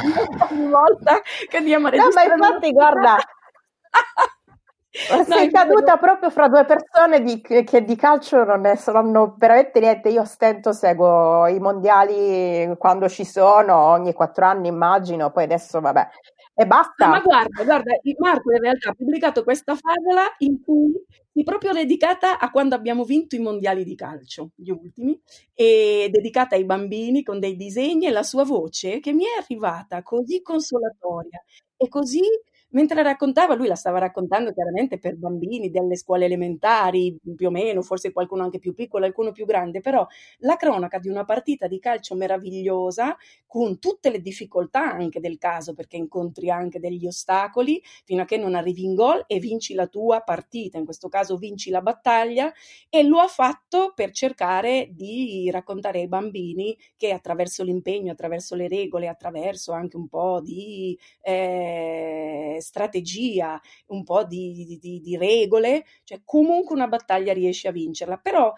Ogni 0.50 0.68
volta 0.68 1.20
che 1.48 1.56
andiamo 1.56 1.88
a 1.88 1.90
registrare. 1.90 2.28
No, 2.28 2.36
ma 2.36 2.46
infatti, 2.46 2.70
guarda. 2.70 3.16
Sei 5.26 5.50
no, 5.50 5.50
caduta 5.52 5.98
proprio 5.98 6.30
fra 6.30 6.48
due 6.48 6.64
persone 6.64 7.20
di, 7.20 7.42
che 7.42 7.84
di 7.84 7.96
calcio 7.96 8.44
non 8.44 8.62
ne 8.62 8.76
sanno 8.76 9.34
veramente 9.36 9.78
niente. 9.80 10.08
Io 10.08 10.24
stento, 10.24 10.72
seguo 10.72 11.46
i 11.48 11.58
mondiali 11.58 12.74
quando 12.78 13.08
ci 13.08 13.24
sono, 13.24 13.76
ogni 13.76 14.14
quattro 14.14 14.46
anni 14.46 14.68
immagino, 14.68 15.30
poi 15.30 15.44
adesso 15.44 15.80
vabbè, 15.80 16.08
e 16.58 16.66
basta. 16.66 17.04
No, 17.06 17.12
ma 17.12 17.20
guarda, 17.20 17.64
guarda, 17.64 17.92
Marco 18.18 18.52
in 18.52 18.60
realtà 18.60 18.90
ha 18.90 18.94
pubblicato 18.94 19.44
questa 19.44 19.76
favola 19.76 20.24
in 20.38 20.60
cui 20.62 20.92
è 21.32 21.42
proprio 21.42 21.72
dedicata 21.72 22.38
a 22.38 22.50
quando 22.50 22.74
abbiamo 22.74 23.04
vinto 23.04 23.36
i 23.36 23.40
mondiali 23.40 23.84
di 23.84 23.94
calcio, 23.94 24.50
gli 24.54 24.70
ultimi, 24.70 25.20
e 25.54 26.08
dedicata 26.10 26.56
ai 26.56 26.64
bambini 26.64 27.22
con 27.22 27.38
dei 27.40 27.56
disegni 27.56 28.06
e 28.06 28.10
la 28.10 28.22
sua 28.22 28.44
voce 28.44 29.00
che 29.00 29.12
mi 29.12 29.24
è 29.24 29.38
arrivata 29.38 30.02
così 30.02 30.40
consolatoria 30.40 31.42
e 31.76 31.88
così 31.88 32.22
mentre 32.76 33.02
raccontava, 33.02 33.54
lui 33.54 33.66
la 33.68 33.74
stava 33.74 33.98
raccontando 33.98 34.52
chiaramente 34.52 34.98
per 34.98 35.16
bambini 35.16 35.70
delle 35.70 35.96
scuole 35.96 36.26
elementari, 36.26 37.16
più 37.34 37.48
o 37.48 37.50
meno, 37.50 37.80
forse 37.80 38.12
qualcuno 38.12 38.42
anche 38.42 38.58
più 38.58 38.74
piccolo, 38.74 39.04
qualcuno 39.04 39.32
più 39.32 39.46
grande, 39.46 39.80
però 39.80 40.06
la 40.40 40.56
cronaca 40.56 40.98
di 40.98 41.08
una 41.08 41.24
partita 41.24 41.66
di 41.68 41.78
calcio 41.78 42.14
meravigliosa, 42.14 43.16
con 43.46 43.78
tutte 43.78 44.10
le 44.10 44.20
difficoltà 44.20 44.92
anche 44.92 45.20
del 45.20 45.38
caso, 45.38 45.72
perché 45.72 45.96
incontri 45.96 46.50
anche 46.50 46.78
degli 46.78 47.06
ostacoli, 47.06 47.82
fino 48.04 48.20
a 48.22 48.24
che 48.26 48.36
non 48.36 48.54
arrivi 48.54 48.84
in 48.84 48.94
gol 48.94 49.24
e 49.26 49.38
vinci 49.38 49.72
la 49.72 49.86
tua 49.86 50.20
partita, 50.20 50.76
in 50.76 50.84
questo 50.84 51.08
caso 51.08 51.36
vinci 51.38 51.70
la 51.70 51.80
battaglia, 51.80 52.52
e 52.90 53.02
lo 53.04 53.20
ha 53.20 53.26
fatto 53.28 53.92
per 53.94 54.10
cercare 54.10 54.90
di 54.92 55.48
raccontare 55.50 56.00
ai 56.00 56.08
bambini 56.08 56.76
che 56.94 57.12
attraverso 57.12 57.62
l'impegno, 57.64 58.12
attraverso 58.12 58.54
le 58.54 58.68
regole, 58.68 59.08
attraverso 59.08 59.72
anche 59.72 59.96
un 59.96 60.08
po' 60.08 60.40
di... 60.42 60.98
Eh, 61.22 62.58
strategia, 62.66 63.60
un 63.86 64.02
po' 64.02 64.24
di, 64.24 64.78
di, 64.80 65.00
di 65.00 65.16
regole, 65.16 65.84
cioè 66.04 66.20
comunque 66.24 66.74
una 66.74 66.88
battaglia 66.88 67.32
riesci 67.32 67.66
a 67.66 67.72
vincerla. 67.72 68.18
Però 68.18 68.52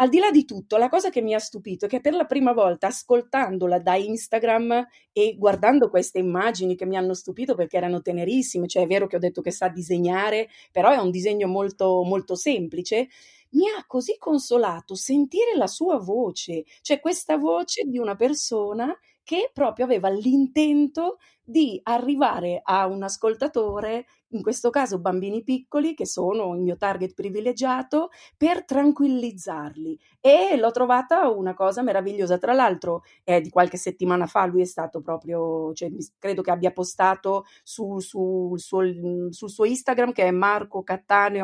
al 0.00 0.08
di 0.10 0.18
là 0.20 0.30
di 0.30 0.44
tutto, 0.44 0.76
la 0.76 0.88
cosa 0.88 1.10
che 1.10 1.20
mi 1.20 1.34
ha 1.34 1.40
stupito 1.40 1.86
è 1.86 1.88
che 1.88 2.00
per 2.00 2.14
la 2.14 2.24
prima 2.24 2.52
volta, 2.52 2.86
ascoltandola 2.86 3.80
da 3.80 3.96
Instagram 3.96 4.86
e 5.12 5.34
guardando 5.36 5.90
queste 5.90 6.20
immagini 6.20 6.76
che 6.76 6.86
mi 6.86 6.96
hanno 6.96 7.14
stupito 7.14 7.56
perché 7.56 7.78
erano 7.78 8.00
tenerissime, 8.00 8.68
cioè 8.68 8.84
è 8.84 8.86
vero 8.86 9.08
che 9.08 9.16
ho 9.16 9.18
detto 9.18 9.40
che 9.42 9.50
sa 9.50 9.66
disegnare, 9.66 10.48
però 10.70 10.92
è 10.92 10.98
un 10.98 11.10
disegno 11.10 11.48
molto, 11.48 12.04
molto 12.04 12.36
semplice, 12.36 13.08
mi 13.50 13.64
ha 13.66 13.84
così 13.88 14.16
consolato 14.18 14.94
sentire 14.94 15.56
la 15.56 15.66
sua 15.66 15.98
voce, 15.98 16.64
cioè 16.80 17.00
questa 17.00 17.36
voce 17.36 17.82
di 17.84 17.98
una 17.98 18.14
persona 18.14 18.96
che 19.24 19.50
proprio 19.52 19.84
aveva 19.84 20.08
l'intento 20.10 21.18
di 21.48 21.80
arrivare 21.84 22.60
a 22.62 22.86
un 22.86 23.02
ascoltatore, 23.02 24.04
in 24.32 24.42
questo 24.42 24.68
caso 24.68 24.98
bambini 24.98 25.42
piccoli, 25.42 25.94
che 25.94 26.04
sono 26.04 26.54
il 26.54 26.60
mio 26.60 26.76
target 26.76 27.14
privilegiato, 27.14 28.10
per 28.36 28.66
tranquillizzarli. 28.66 29.98
E 30.20 30.58
l'ho 30.58 30.70
trovata 30.70 31.30
una 31.30 31.54
cosa 31.54 31.80
meravigliosa. 31.82 32.36
Tra 32.36 32.52
l'altro, 32.52 33.02
eh, 33.24 33.40
di 33.40 33.48
qualche 33.48 33.78
settimana 33.78 34.26
fa 34.26 34.44
lui 34.44 34.60
è 34.60 34.66
stato 34.66 35.00
proprio, 35.00 35.72
cioè, 35.72 35.88
credo 36.18 36.42
che 36.42 36.50
abbia 36.50 36.70
postato 36.70 37.46
su, 37.62 37.98
su, 38.00 38.52
sul, 38.56 39.28
sul 39.30 39.48
suo 39.48 39.64
Instagram, 39.64 40.12
che 40.12 40.24
è 40.24 40.30
Marco 40.30 40.82
Cattane 40.82 41.40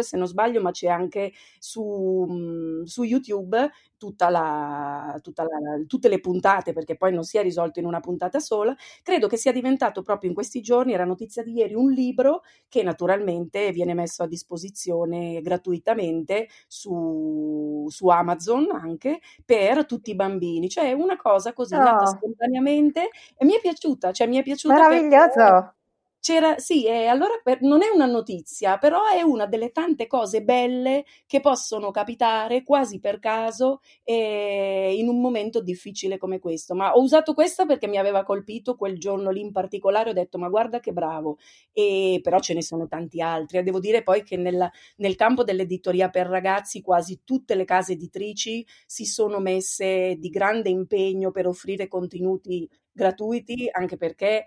se 0.00 0.16
non 0.16 0.28
sbaglio, 0.28 0.60
ma 0.60 0.70
c'è 0.70 0.86
anche 0.86 1.32
su, 1.58 2.82
su 2.84 3.02
YouTube 3.02 3.70
tutta 3.96 4.30
la, 4.30 5.18
tutta 5.20 5.42
la, 5.42 5.48
tutte 5.86 6.08
le 6.08 6.20
puntate, 6.20 6.72
perché 6.72 6.96
poi 6.96 7.12
non 7.12 7.24
si 7.24 7.36
è 7.36 7.42
risolto 7.42 7.80
in 7.80 7.86
una 7.86 8.00
puntata 8.00 8.38
sola. 8.38 8.74
Credo 9.02 9.26
che 9.26 9.36
sia 9.36 9.47
sia 9.48 9.52
diventato 9.52 10.02
proprio 10.02 10.28
in 10.28 10.34
questi 10.34 10.60
giorni, 10.60 10.92
era 10.92 11.04
notizia 11.04 11.42
di 11.42 11.54
ieri, 11.54 11.74
un 11.74 11.90
libro 11.90 12.42
che 12.68 12.82
naturalmente 12.82 13.72
viene 13.72 13.94
messo 13.94 14.22
a 14.22 14.26
disposizione 14.26 15.40
gratuitamente 15.40 16.48
su, 16.66 17.86
su 17.88 18.08
Amazon 18.08 18.68
anche 18.72 19.20
per 19.44 19.86
tutti 19.86 20.10
i 20.10 20.14
bambini. 20.14 20.68
Cioè 20.68 20.92
una 20.92 21.16
cosa 21.16 21.52
così 21.54 21.74
oh. 21.74 21.78
nata 21.78 22.06
spontaneamente 22.06 23.08
e 23.36 23.44
mi 23.44 23.54
è 23.54 23.60
piaciuta, 23.60 24.12
cioè 24.12 24.26
mi 24.26 24.36
è 24.36 24.42
piaciuta. 24.42 24.74
Meraviglioso! 24.74 25.72
C'era, 26.20 26.58
sì, 26.58 26.84
e 26.84 27.06
allora 27.06 27.40
per, 27.42 27.62
non 27.62 27.80
è 27.82 27.88
una 27.94 28.04
notizia, 28.04 28.76
però 28.76 29.06
è 29.06 29.22
una 29.22 29.46
delle 29.46 29.70
tante 29.70 30.06
cose 30.08 30.42
belle 30.42 31.04
che 31.26 31.40
possono 31.40 31.90
capitare 31.92 32.64
quasi 32.64 32.98
per 32.98 33.18
caso 33.20 33.80
eh, 34.02 34.94
in 34.96 35.08
un 35.08 35.20
momento 35.20 35.60
difficile 35.62 36.18
come 36.18 36.40
questo. 36.40 36.74
Ma 36.74 36.92
ho 36.92 37.00
usato 37.00 37.34
questa 37.34 37.66
perché 37.66 37.86
mi 37.86 37.98
aveva 37.98 38.24
colpito 38.24 38.74
quel 38.74 38.98
giorno 38.98 39.30
lì 39.30 39.40
in 39.40 39.52
particolare, 39.52 40.10
ho 40.10 40.12
detto 40.12 40.38
ma 40.38 40.48
guarda 40.48 40.80
che 40.80 40.92
bravo, 40.92 41.38
e, 41.72 42.18
però 42.22 42.40
ce 42.40 42.52
ne 42.54 42.62
sono 42.62 42.88
tanti 42.88 43.20
altri. 43.22 43.58
E 43.58 43.62
devo 43.62 43.78
dire 43.78 44.02
poi 44.02 44.22
che 44.24 44.36
nella, 44.36 44.70
nel 44.96 45.14
campo 45.14 45.44
dell'editoria 45.44 46.08
per 46.10 46.26
ragazzi 46.26 46.82
quasi 46.82 47.20
tutte 47.24 47.54
le 47.54 47.64
case 47.64 47.92
editrici 47.92 48.66
si 48.86 49.04
sono 49.06 49.38
messe 49.38 50.16
di 50.18 50.28
grande 50.30 50.68
impegno 50.68 51.30
per 51.30 51.46
offrire 51.46 51.86
contenuti 51.88 52.68
gratuiti, 52.92 53.68
anche 53.70 53.96
perché 53.96 54.46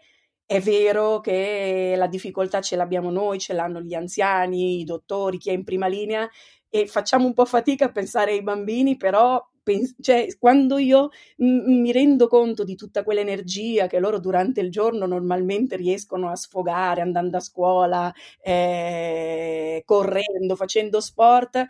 è 0.52 0.60
vero 0.60 1.20
che 1.22 1.94
la 1.98 2.08
difficoltà 2.08 2.60
ce 2.62 2.76
l'abbiamo 2.76 3.10
noi, 3.10 3.40
ce 3.40 3.54
l'hanno 3.54 3.80
gli 3.82 3.94
anziani, 3.94 4.80
i 4.82 4.84
dottori, 4.84 5.38
chi 5.38 5.50
è 5.50 5.54
in 5.54 5.64
prima 5.64 5.88
linea 5.88 6.30
e 6.70 6.88
facciamo 6.88 7.26
un 7.26 7.34
po' 7.34 7.46
fatica 7.46 7.86
a 7.86 7.92
pensare 7.92 8.32
ai 8.32 8.44
bambini, 8.44 8.98
però 8.98 9.42
cioè, 10.02 10.28
quando 10.40 10.78
io 10.80 11.10
m- 11.38 11.80
mi 11.82 11.92
rendo 11.92 12.28
conto 12.28 12.64
di 12.64 12.76
tutta 12.76 13.04
quell'energia 13.04 13.88
che 13.88 14.00
loro 14.00 14.20
durante 14.20 14.60
il 14.60 14.72
giorno 14.72 15.06
normalmente 15.06 15.76
riescono 15.76 16.30
a 16.30 16.36
sfogare 16.36 17.02
andando 17.02 17.38
a 17.38 17.40
scuola, 17.40 18.12
eh, 18.42 19.84
correndo, 19.86 20.56
facendo 20.56 21.00
sport, 21.00 21.66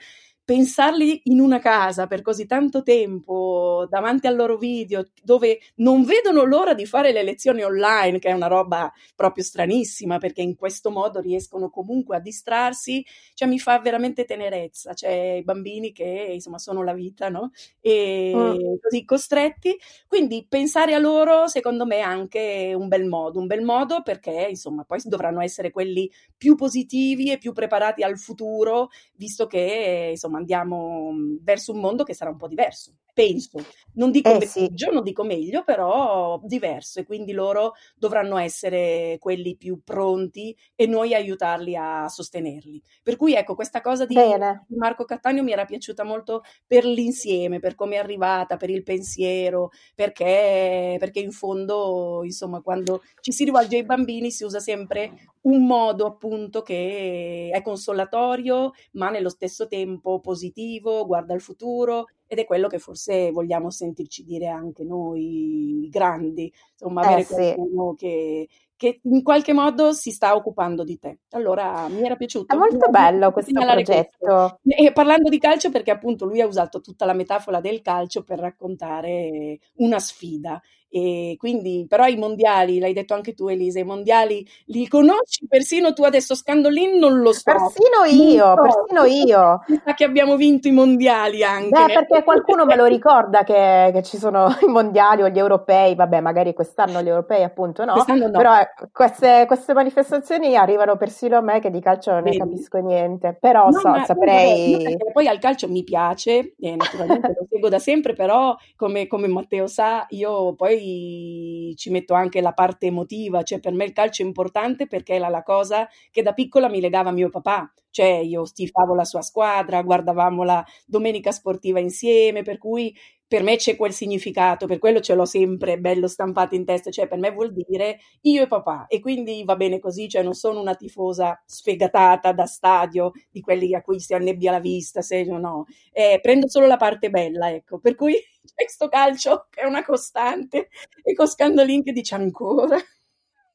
pensarli 0.52 1.22
in 1.26 1.40
una 1.40 1.60
casa 1.60 2.08
per 2.08 2.22
così 2.22 2.46
tanto 2.46 2.84
tempo 2.84 3.88
davanti 3.90 4.28
al 4.28 4.36
loro 4.36 4.58
video 4.58 5.08
dove 5.24 5.62
non 5.76 6.04
vedono 6.04 6.44
l'ora 6.44 6.74
di 6.74 6.86
fare 6.86 7.14
le 7.14 7.24
lezioni 7.24 7.64
online, 7.64 8.20
che 8.20 8.28
è 8.28 8.34
una 8.34 8.48
roba 8.48 8.92
proprio 9.16 9.46
stranissima 9.46 10.18
perché 10.18 10.42
in 10.42 10.58
questo 10.58 10.92
modo 10.92 11.22
riescono 11.22 11.70
comunque 11.70 12.18
a 12.18 12.20
distrarsi, 12.20 13.02
cioè 13.34 13.48
mi 13.48 13.60
fa 13.60 13.80
veramente 13.80 14.26
tenerezza, 14.26 14.94
cioè 14.94 15.38
i 15.40 15.44
bambini 15.44 15.94
che 15.94 16.32
insomma 16.34 16.58
sono 16.58 16.84
la 16.84 16.94
vita, 16.94 17.30
no? 17.30 17.52
E 17.80 18.34
mm. 18.36 18.76
così 18.82 19.06
costretti, 19.06 19.80
quindi 20.06 20.46
pensare 20.50 20.94
a 20.96 21.00
loro 21.00 21.48
secondo 21.48 21.86
me 21.86 22.00
è 22.00 22.02
anche 22.02 22.74
un 22.76 22.90
bel 22.90 23.06
modo, 23.06 23.40
un 23.40 23.48
bel 23.48 23.62
modo 23.64 24.02
perché 24.02 24.48
insomma 24.50 24.84
poi 24.84 25.00
dovranno 25.06 25.40
essere 25.40 25.72
quelli 25.72 26.12
più 26.42 26.56
positivi 26.56 27.32
e 27.32 27.38
più 27.38 27.54
preparati 27.54 28.02
al 28.02 28.18
futuro, 28.18 28.90
visto 29.14 29.46
che 29.46 30.08
insomma 30.10 30.40
andiamo 30.40 31.14
verso 31.40 31.72
un 31.72 31.80
mondo 31.80 32.04
che 32.04 32.16
sarà 32.16 32.32
un 32.32 32.38
po' 32.38 32.48
diverso 32.48 32.96
penso. 33.14 33.64
Non 33.94 34.12
dico 34.12 34.30
eh, 34.30 34.46
sì. 34.46 34.68
peggio, 34.68 34.92
non 34.92 35.04
dico 35.04 35.24
meglio, 35.24 35.64
però 35.64 36.40
diverso 36.44 37.00
e 37.00 37.06
quindi 37.06 37.34
loro 37.34 37.74
dovranno 37.96 38.38
essere 38.38 39.18
quelli 39.20 39.56
più 39.56 39.82
pronti 39.84 40.56
e 40.76 40.88
noi 40.88 41.14
aiutarli 41.14 41.76
a 41.76 42.08
sostenerli. 42.08 42.82
Per 43.04 43.18
cui 43.18 43.34
ecco, 43.34 43.56
questa 43.56 43.82
cosa 43.82 44.06
di 44.06 44.16
Bene. 44.16 44.66
Marco 44.70 45.06
Cattaneo 45.06 45.44
mi 45.44 45.52
era 45.52 45.66
piaciuta 45.66 46.04
molto 46.04 46.44
per 46.66 46.86
l'insieme, 46.86 47.60
per 47.60 47.76
come 47.76 47.96
è 47.96 48.00
arrivata, 48.00 48.58
per 48.58 48.70
il 48.70 48.84
pensiero, 48.84 49.72
perché, 49.94 50.96
perché 50.98 51.20
in 51.20 51.32
fondo, 51.32 52.22
insomma, 52.24 52.62
quando 52.62 53.02
ci 53.20 53.32
si 53.32 53.44
rivolge 53.44 53.76
ai 53.76 53.86
bambini 53.86 54.32
si 54.32 54.44
usa 54.44 54.60
sempre 54.60 55.31
un 55.42 55.66
modo 55.66 56.06
appunto 56.06 56.62
che 56.62 57.50
è 57.52 57.62
consolatorio, 57.62 58.72
ma 58.94 59.10
nello 59.10 59.30
stesso 59.30 59.68
tempo 59.68 60.20
positivo, 60.20 61.06
guarda 61.06 61.34
al 61.34 61.42
futuro 61.42 62.06
ed 62.28 62.40
è 62.40 62.46
quello 62.46 62.68
che 62.68 62.80
forse 62.80 63.32
vogliamo 63.32 63.70
sentirci 63.70 64.24
dire 64.24 64.48
anche 64.48 64.84
noi 64.84 65.88
grandi, 65.92 66.52
insomma, 66.72 67.02
avere 67.02 67.22
eh, 67.22 67.26
qualcuno 67.26 67.96
sì. 67.98 68.06
che, 68.06 68.48
che 68.78 69.00
in 69.04 69.22
qualche 69.22 69.52
modo 69.52 69.92
si 69.92 70.12
sta 70.12 70.34
occupando 70.34 70.84
di 70.86 70.98
te. 70.98 71.20
Allora 71.32 71.88
mi 71.90 72.04
era 72.04 72.16
piaciuto. 72.16 72.54
È 72.54 72.58
molto 72.58 72.90
bello 72.90 73.32
questo 73.32 73.60
progetto. 73.60 74.18
Questo. 74.18 74.60
E 74.64 74.94
parlando 74.94 75.28
di 75.28 75.40
calcio, 75.40 75.72
perché 75.72 75.92
appunto 75.92 76.26
lui 76.26 76.40
ha 76.40 76.48
usato 76.48 76.80
tutta 76.80 77.04
la 77.04 77.14
metafora 77.14 77.60
del 77.60 77.82
calcio 77.82 78.24
per 78.24 78.40
raccontare 78.40 79.60
una 79.76 80.00
sfida 80.00 80.62
e 80.94 81.38
quindi, 81.40 81.86
però 81.88 82.06
i 82.06 82.18
mondiali, 82.18 82.78
l'hai 82.78 82.92
detto 82.92 83.14
anche 83.14 83.34
tu 83.34 83.48
Elisa, 83.48 83.80
i 83.80 83.86
mondiali 83.86 84.46
li 84.66 84.90
conosci 84.90 85.48
persino 85.48 85.94
tu 85.94 86.04
adesso 86.04 86.36
Scandolin 86.36 86.98
non 86.98 87.22
lo 87.22 87.32
so. 87.32 87.44
Persino 87.46 88.04
io, 88.04 88.46
so. 88.46 88.62
persino 88.62 89.06
io. 89.06 89.64
Sa 89.86 89.94
che 89.94 90.04
abbiamo 90.04 90.36
vinto 90.36 90.68
i 90.68 90.72
mondiali 90.72 91.44
anche. 91.44 91.70
Beh, 91.70 91.94
perché 91.94 92.24
qualcuno 92.26 92.66
me 92.66 92.76
lo 92.76 92.86
ricorda 92.86 93.46
che, 93.46 93.92
che, 93.94 94.04
ci 94.04 94.18
sono 94.18 94.50
i 94.62 94.68
mondiali 94.68 95.22
o 95.22 95.30
gli 95.30 95.38
europei, 95.38 95.96
vabbè 95.96 96.20
magari 96.20 96.54
quest'anno 96.54 97.02
gli 97.02 97.08
europei 97.08 97.44
appunto 97.44 97.86
no, 97.86 97.94
no. 97.96 98.32
però 98.32 98.60
eh, 98.60 98.68
queste, 98.92 99.46
queste, 99.48 99.74
manifestazioni 99.74 100.58
arrivano 100.58 100.98
persino 100.98 101.38
a 101.38 101.42
me 101.42 101.62
che 101.62 101.72
di 101.72 101.80
calcio 101.80 102.12
non 102.12 102.24
ne 102.24 102.36
capisco 102.36 102.80
niente, 102.80 103.38
però 103.40 103.70
no, 103.70 103.80
so, 103.80 103.94
saprei... 104.04 104.98
Poi 105.14 105.28
al 105.28 105.40
calcio 105.40 105.70
mi 105.70 105.84
piace, 105.84 106.56
e 106.60 106.76
naturalmente 106.76 107.28
lo 107.28 107.48
seguo 107.50 107.70
da 107.70 107.80
sempre, 107.80 108.14
però 108.14 108.56
come, 108.76 109.08
come 109.08 109.28
Matteo 109.28 109.68
sa 109.68 110.06
io 110.10 110.54
poi 110.54 110.81
poi 110.82 111.74
ci 111.76 111.90
metto 111.92 112.14
anche 112.14 112.42
la 112.42 112.54
parte 112.54 112.88
emotiva, 112.88 113.44
cioè 113.44 113.60
per 113.60 113.74
me 113.74 113.86
il 113.86 113.94
calcio 113.94 114.24
è 114.24 114.26
importante 114.26 114.88
perché 114.88 115.14
era 115.14 115.30
la 115.30 115.44
cosa 115.44 115.88
che 116.10 116.22
da 116.22 116.34
piccola 116.34 116.70
mi 116.70 116.80
legava 116.82 117.12
mio 117.12 117.30
papà, 117.30 117.72
cioè 117.92 118.08
io 118.08 118.46
stifavo 118.46 118.96
la 118.96 119.06
sua 119.06 119.22
squadra, 119.22 119.82
guardavamo 119.82 120.44
la 120.44 120.66
domenica 120.86 121.32
sportiva 121.32 121.80
insieme, 121.80 122.42
per 122.42 122.58
cui 122.58 122.96
per 123.32 123.44
me 123.44 123.56
c'è 123.56 123.78
quel 123.78 123.94
significato, 123.94 124.66
per 124.66 124.78
quello 124.78 125.00
ce 125.00 125.16
l'ho 125.16 125.24
sempre 125.24 125.80
bello 125.80 126.10
stampato 126.10 126.54
in 126.54 126.66
testa, 126.66 126.92
cioè 126.92 127.08
per 127.08 127.18
me 127.18 127.32
vuol 127.32 127.54
dire 127.54 128.00
io 128.24 128.42
e 128.44 128.48
papà 128.48 128.88
e 128.90 129.00
quindi 129.00 129.46
va 129.46 129.56
bene 129.56 129.80
così, 129.80 130.10
cioè 130.10 130.22
non 130.22 130.34
sono 130.34 130.60
una 130.60 130.76
tifosa 130.76 131.42
sfegatata 131.46 132.34
da 132.34 132.46
stadio 132.46 133.14
di 133.30 133.40
quelli 133.40 133.74
a 133.74 133.82
cui 133.82 134.02
si 134.02 134.14
annebbia 134.14 134.52
la 134.52 134.60
vista, 134.60 135.02
se 135.02 135.24
no, 135.24 135.64
eh, 135.94 136.20
prendo 136.22 136.50
solo 136.50 136.68
la 136.68 136.76
parte 136.76 137.10
bella, 137.10 137.50
ecco, 137.50 137.80
per 137.80 137.96
cui 137.96 138.16
c'è 138.16 138.52
questo 138.66 138.90
calcio 138.90 139.48
che 139.50 139.62
è 139.62 139.66
una 139.66 139.86
costante 139.86 140.68
e 141.02 141.14
con 141.14 141.26
Scandolin 141.26 141.84
che 141.84 141.94
dice 141.94 142.16
ancora. 142.16 142.76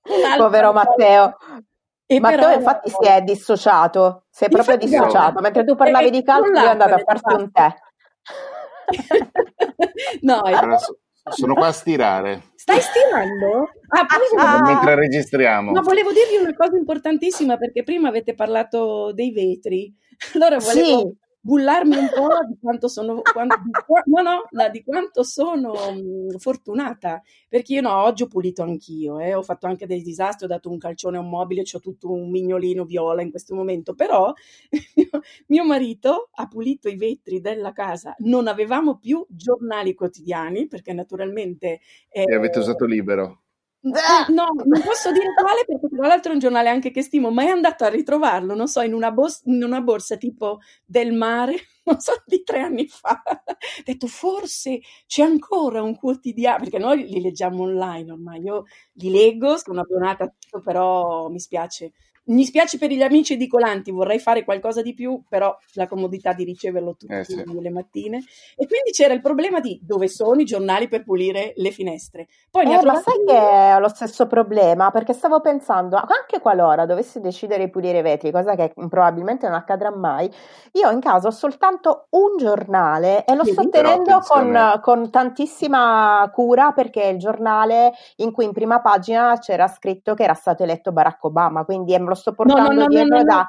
Povero 0.39 0.73
Matteo. 0.73 1.37
E 2.07 2.19
Matteo 2.19 2.51
infatti 2.51 2.89
si 2.89 3.07
è 3.07 3.21
dissociato, 3.21 4.25
si 4.31 4.45
è 4.45 4.49
proprio 4.49 4.79
dissociato, 4.79 5.43
mentre 5.43 5.65
tu 5.65 5.75
parlavi 5.75 6.09
di 6.09 6.23
calcio 6.23 6.49
lui 6.49 6.65
è 6.65 6.69
andato 6.69 6.95
a 6.95 7.03
farsi 7.05 7.35
un 7.35 7.53
tè. 7.53 7.75
No, 10.23 10.41
allora, 10.41 10.79
sono 11.31 11.55
qua 11.55 11.69
a 11.69 11.73
stirare. 11.73 12.43
Stai 12.55 12.81
stirando? 12.81 13.71
Ah, 13.89 14.07
ah, 14.39 14.63
mentre 14.63 14.95
registriamo. 14.95 15.73
Ma 15.73 15.81
volevo 15.81 16.11
dirvi 16.13 16.37
una 16.43 16.55
cosa 16.55 16.77
importantissima 16.77 17.57
perché 17.57 17.83
prima 17.83 18.09
avete 18.09 18.35
parlato 18.35 19.13
dei 19.13 19.33
vetri. 19.33 19.93
Allora 20.35 20.59
volevo 20.59 20.99
sì 20.99 21.25
bullarmi 21.47 21.97
un 21.97 22.09
po' 22.13 22.45
di 22.45 22.59
quanto 22.61 22.89
sono, 22.89 23.23
quanto, 23.23 23.57
di, 23.63 23.71
no, 24.07 24.49
no, 24.51 24.69
di 24.71 24.83
quanto 24.83 25.23
sono 25.23 25.73
mh, 25.73 26.39
fortunata, 26.39 27.23
perché 27.49 27.75
io 27.75 27.83
no, 27.83 28.03
oggi 28.03 28.25
ho 28.25 28.27
pulito 28.27 28.65
anch'io, 28.65 29.21
eh, 29.21 29.33
ho 29.33 29.43
fatto 29.43 29.69
anche 29.69 29.87
dei 29.87 30.03
disastri, 30.03 30.47
ho 30.47 30.49
dato 30.49 30.69
un 30.69 30.79
calcione 30.79 31.19
a 31.19 31.21
un 31.21 31.29
mobile, 31.29 31.63
ho 31.71 31.79
tutto 31.79 32.11
un 32.11 32.31
mignolino 32.31 32.85
viola 32.85 33.23
in 33.23 33.31
questo 33.31 33.55
momento, 33.55 33.95
però 33.95 34.33
mio, 34.95 35.09
mio 35.47 35.65
marito 35.65 36.31
ha 36.33 36.49
pulito 36.49 36.89
i 36.89 36.97
vetri 36.97 37.41
della 37.41 37.71
casa, 37.71 38.17
non 38.19 38.49
avevamo 38.49 38.99
più 38.99 39.25
giornali 39.29 39.95
quotidiani, 39.95 40.67
perché 40.67 40.93
naturalmente... 40.93 41.79
Eh, 42.09 42.25
e 42.27 42.35
avete 42.35 42.59
usato 42.59 42.85
libero? 42.87 43.43
No, 43.85 44.49
non 44.65 44.81
posso 44.83 45.13
dire 45.13 45.33
quale 45.41 45.65
perché 45.65 45.89
tra 45.95 46.09
l'altro 46.09 46.31
è 46.33 46.35
un 46.35 46.41
giornale 46.41 46.69
anche 46.69 46.91
che 46.91 47.03
stimo, 47.03 47.31
ma 47.31 47.45
è 47.45 47.49
andato 47.49 47.85
a 47.85 47.89
ritrovarlo, 47.89 48.55
non 48.57 48.67
so, 48.67 48.81
in 48.81 48.93
una, 48.93 49.13
bos- 49.13 49.43
in 49.45 49.63
una 49.63 49.81
borsa 49.81 50.17
tipo 50.17 50.59
del 50.85 51.13
mare, 51.13 51.55
non 51.85 52.01
so, 52.01 52.13
di 52.27 52.43
tre 52.43 52.61
anni 52.63 52.89
fa. 52.89 53.23
Ho 53.25 53.83
detto, 53.85 54.09
forse 54.09 54.81
c'è 55.07 55.23
ancora 55.23 55.83
un 55.83 55.95
quotidiano, 55.97 56.59
perché 56.65 56.79
noi 56.79 57.07
li 57.07 57.21
leggiamo 57.21 57.63
online 57.63 58.11
ormai, 58.11 58.41
io 58.43 58.65
li 58.95 59.11
leggo, 59.11 59.57
sono 59.57 59.81
abbonata, 59.83 60.35
però 60.65 61.29
mi 61.29 61.39
spiace 61.39 61.93
mi 62.27 62.45
spiace 62.45 62.79
per 62.79 62.91
gli 62.91 63.03
amici 63.03 63.35
edicolanti, 63.35 63.91
vorrei 63.91 64.19
fare 64.19 64.45
qualcosa 64.45 64.83
di 64.83 64.95
più, 64.95 65.23
però 65.29 65.57
la 65.75 65.87
comodità 65.87 66.33
di 66.33 66.45
riceverlo 66.45 66.97
tutte 66.97 67.21
eh, 67.21 67.25
sì. 67.25 67.45
le 67.47 67.71
mattine. 67.71 68.19
E 68.57 68.67
quindi 68.67 68.91
c'era 68.93 69.15
il 69.15 69.21
problema 69.21 69.61
di 69.61 69.79
dove 69.83 70.09
sono 70.09 70.41
i 70.41 70.45
giornali 70.45 70.89
per 70.89 71.05
pulire 71.05 71.53
le 71.57 71.71
finestre. 71.71 72.27
Poi 72.51 72.65
eh, 72.65 72.83
ma 72.83 72.95
sai 72.97 73.23
che 73.27 73.37
è 73.37 73.79
lo 73.79 73.89
stesso 73.89 74.27
problema? 74.27 74.91
Perché 74.91 75.13
stavo 75.13 75.41
pensando, 75.41 75.97
anche 75.97 76.41
qualora 76.41 76.87
dovessi 76.87 77.21
decidere 77.21 77.67
di 77.67 77.71
pulire 77.71 77.99
i 77.99 78.03
vetri, 78.03 78.31
cosa 78.33 78.55
che 78.55 78.73
probabilmente 78.75 79.47
non 79.47 79.57
accadrà 79.57 79.95
mai, 79.95 80.31
io 80.73 80.91
in 80.91 81.01
casa 81.01 81.29
ho 81.29 81.33
soltanto 81.33 82.07
un 82.11 82.37
giornale 82.39 83.25
e 83.25 83.35
lo 83.35 83.45
sì, 83.45 83.53
sto 83.53 83.69
tenendo 83.69 84.21
con, 84.27 84.79
con 84.81 85.11
tantissima 85.11 86.29
cura 86.33 86.73
perché 86.73 87.03
è 87.03 87.07
il 87.09 87.19
giornale 87.19 87.93
in 88.17 88.33
cui 88.33 88.45
in 88.45 88.53
prima 88.53 88.81
pagina 88.81 89.39
c'era 89.39 89.69
scritto 89.69 90.15
che 90.15 90.25
era 90.25 90.35
stato 90.35 90.63
eletto 90.63 90.93
Barack 90.93 91.23
Obama, 91.25 91.65
quindi 91.65 91.95
è 91.95 91.99
lo 91.99 92.15
sto 92.17 92.33
portando 92.33 92.73
no, 92.73 92.81
no, 92.81 92.87
dietro 92.89 93.19
no, 93.19 93.25
da 93.25 93.49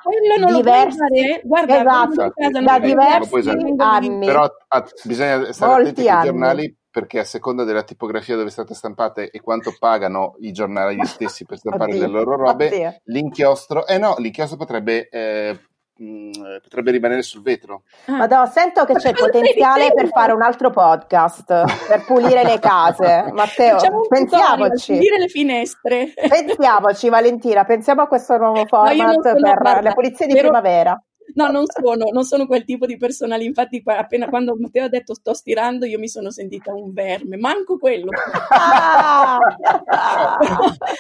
diversi, 0.54 1.42
guarda, 1.44 1.80
esatto, 1.80 2.34
da 2.64 2.80
diversi 2.80 3.50
anni. 3.78 4.26
Però 4.26 4.48
a, 4.68 4.86
bisogna 5.04 5.52
stare 5.52 5.72
Molti 5.72 5.90
attenti 5.90 6.10
ai 6.10 6.24
giornali 6.24 6.78
perché 6.98 7.20
a 7.20 7.26
seconda 7.26 7.64
della 7.64 7.84
tipografia 7.84 8.36
dove 8.36 8.50
state 8.50 8.74
stampate 8.74 9.30
e 9.30 9.40
quanto 9.40 9.76
pagano 9.78 10.36
i 10.40 10.52
giornali 10.52 11.06
stessi 11.06 11.46
per 11.46 11.58
stampare 11.60 11.92
oddio, 11.92 12.02
le 12.02 12.12
loro 12.12 12.36
robe, 12.36 12.68
oddio. 12.68 12.96
l'inchiostro, 13.06 13.86
eh 13.86 13.98
no, 13.98 14.16
l'inchiostro 14.18 14.58
potrebbe 14.58 15.08
eh, 15.10 15.60
Mm, 16.02 16.32
potrebbe 16.62 16.92
rimanere 16.92 17.24
sul 17.24 17.42
vetro. 17.42 17.84
Ah. 18.06 18.18
Madonna, 18.18 18.46
sento 18.46 18.86
che 18.86 18.94
c'è 18.94 19.14
potenziale 19.14 19.92
per 19.94 20.10
fare 20.10 20.32
un 20.32 20.42
altro 20.44 20.70
podcast 20.70 21.88
per 21.88 22.06
pulire 22.06 22.44
le 22.44 22.60
case. 22.60 23.30
Matteo, 23.34 23.78
pensiamoci. 24.08 24.94
Pulire 24.94 25.18
le 25.18 25.28
finestre. 25.28 26.14
Pensiamoci, 26.14 27.10
Valentina, 27.10 27.64
pensiamo 27.66 28.04
a 28.04 28.08
questo 28.08 28.38
nuovo 28.38 28.66
format 28.66 29.34
no, 29.34 29.40
per 29.40 29.84
la 29.84 29.94
pulizia 29.94 30.28
di 30.28 30.36
primavera. 30.36 31.00
No, 31.38 31.52
non 31.52 31.66
sono, 31.68 32.10
non 32.12 32.24
sono 32.24 32.48
quel 32.48 32.64
tipo 32.64 32.88
di 32.88 32.98
persona 32.98 33.36
lì. 33.36 33.46
Infatti, 33.46 33.84
appena 33.86 34.28
quando 34.28 34.56
Matteo 34.58 34.86
ha 34.86 34.90
detto 34.90 35.14
sto 35.14 35.36
stirando, 35.36 35.86
io 35.86 36.00
mi 36.00 36.08
sono 36.08 36.32
sentita 36.32 36.74
un 36.74 36.92
verme, 36.92 37.38
manco 37.38 37.78
quello. 37.78 38.10
Ah! 38.50 39.38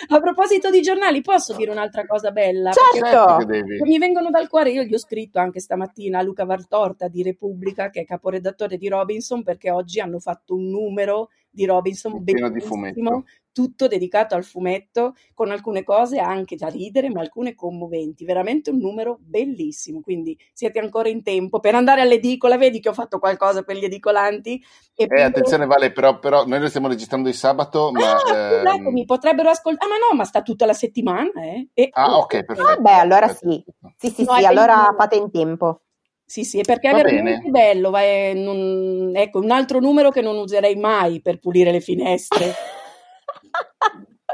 a 0.09 0.19
proposito 0.19 0.69
di 0.69 0.81
giornali, 0.81 1.21
posso 1.21 1.55
dire 1.55 1.71
un'altra 1.71 2.05
cosa 2.05 2.29
bella? 2.29 2.71
Certo! 2.71 3.47
Mi 3.83 3.97
vengono 3.97 4.29
dal 4.29 4.47
cuore, 4.47 4.69
io 4.69 4.83
gli 4.83 4.93
ho 4.93 4.99
scritto 4.99 5.39
anche 5.39 5.59
stamattina 5.59 6.19
a 6.19 6.21
Luca 6.21 6.45
Vartorta 6.45 7.07
di 7.07 7.23
Repubblica, 7.23 7.89
che 7.89 8.01
è 8.01 8.05
caporedattore 8.05 8.77
di 8.77 8.87
Robinson, 8.89 9.41
perché 9.41 9.71
oggi 9.71 9.99
hanno 9.99 10.19
fatto 10.19 10.53
un 10.53 10.69
numero 10.69 11.29
di 11.49 11.65
Robinson, 11.65 12.23
pieno 12.23 12.49
di 12.49 12.59
fumetto 12.59 13.23
tutto 13.57 13.87
dedicato 13.87 14.35
al 14.35 14.43
fumetto, 14.43 15.15
con 15.33 15.49
alcune 15.49 15.83
cose 15.83 16.19
anche 16.19 16.55
da 16.55 16.67
ridere, 16.67 17.09
ma 17.09 17.21
alcune 17.21 17.55
commoventi. 17.55 18.23
Veramente 18.23 18.69
un 18.69 18.77
numero 18.77 19.17
bellissimo. 19.19 20.01
Quindi 20.01 20.37
siete 20.53 20.77
ancora 20.77 21.09
in 21.09 21.23
tempo 21.23 21.59
per 21.59 21.73
andare 21.73 22.01
all'edicola. 22.01 22.55
Vedi 22.55 22.79
che 22.79 22.89
ho 22.89 22.93
fatto 22.93 23.17
qualcosa 23.17 23.63
per 23.63 23.77
gli 23.77 23.85
edicolanti. 23.85 24.63
E 24.93 25.07
eh, 25.09 25.21
attenzione, 25.23 25.65
Vale, 25.65 25.91
però, 25.91 26.19
però, 26.19 26.45
noi 26.45 26.59
lo 26.59 26.69
stiamo 26.69 26.87
registrando 26.87 27.29
di 27.29 27.33
sabato. 27.33 27.89
Ma, 27.91 28.17
ah, 28.17 28.75
ehm... 28.75 28.91
mi 28.91 29.05
potrebbero 29.05 29.49
ascoltare. 29.49 29.91
Ah, 29.91 29.95
ma 29.95 30.07
no, 30.07 30.15
ma 30.15 30.23
sta 30.23 30.43
tutta 30.43 30.67
la 30.67 30.73
settimana. 30.73 31.31
Eh? 31.41 31.69
E... 31.73 31.89
Ah, 31.93 32.15
ok, 32.15 32.43
perfetto. 32.43 32.69
Ah, 32.69 32.77
beh, 32.77 32.93
allora 32.93 33.27
sì. 33.29 33.63
Sì, 33.97 34.09
sì, 34.11 34.23
no, 34.23 34.35
sì, 34.35 34.45
allora 34.45 34.93
fate 34.95 35.15
in 35.15 35.31
tempo. 35.31 35.81
Sì, 36.23 36.43
sì, 36.43 36.61
perché 36.61 36.91
Va 36.91 36.99
è 36.99 37.01
veramente 37.01 37.49
bene. 37.49 37.49
bello. 37.49 37.89
Vai, 37.89 38.39
non... 38.39 39.13
ecco, 39.15 39.39
un 39.39 39.49
altro 39.49 39.79
numero 39.79 40.11
che 40.11 40.21
non 40.21 40.37
userei 40.37 40.75
mai 40.75 41.21
per 41.23 41.39
pulire 41.39 41.71
le 41.71 41.79
finestre. 41.79 42.53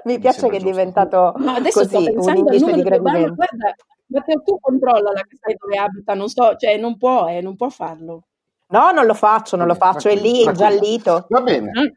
Mi 0.05 0.19
piace 0.19 0.49
che 0.49 0.57
è 0.57 0.59
diventato 0.59 1.33
no, 1.37 1.51
adesso 1.51 1.87
così, 1.87 2.11
un 2.15 2.35
indice 2.35 2.73
di 2.73 2.81
gradimento. 2.81 3.35
Guarda, 3.35 3.75
Matteo, 4.07 4.41
tu 4.43 4.59
controlla 4.59 5.11
la 5.11 5.21
che 5.21 5.37
sai 5.39 5.55
dove 5.57 5.77
abita, 5.77 6.13
non 6.13 6.27
so, 6.27 6.55
cioè 6.55 6.77
non 6.77 6.97
può, 6.97 7.27
eh, 7.27 7.41
non 7.41 7.55
può 7.55 7.69
farlo. 7.69 8.23
No, 8.67 8.91
non 8.91 9.05
lo 9.05 9.13
faccio, 9.13 9.55
non 9.55 9.67
lo 9.67 9.75
faccio, 9.75 10.09
è 10.09 10.15
lì, 10.15 10.51
giallito. 10.53 11.25
Va 11.29 11.41
bene. 11.41 11.71
Mm. 11.71 11.87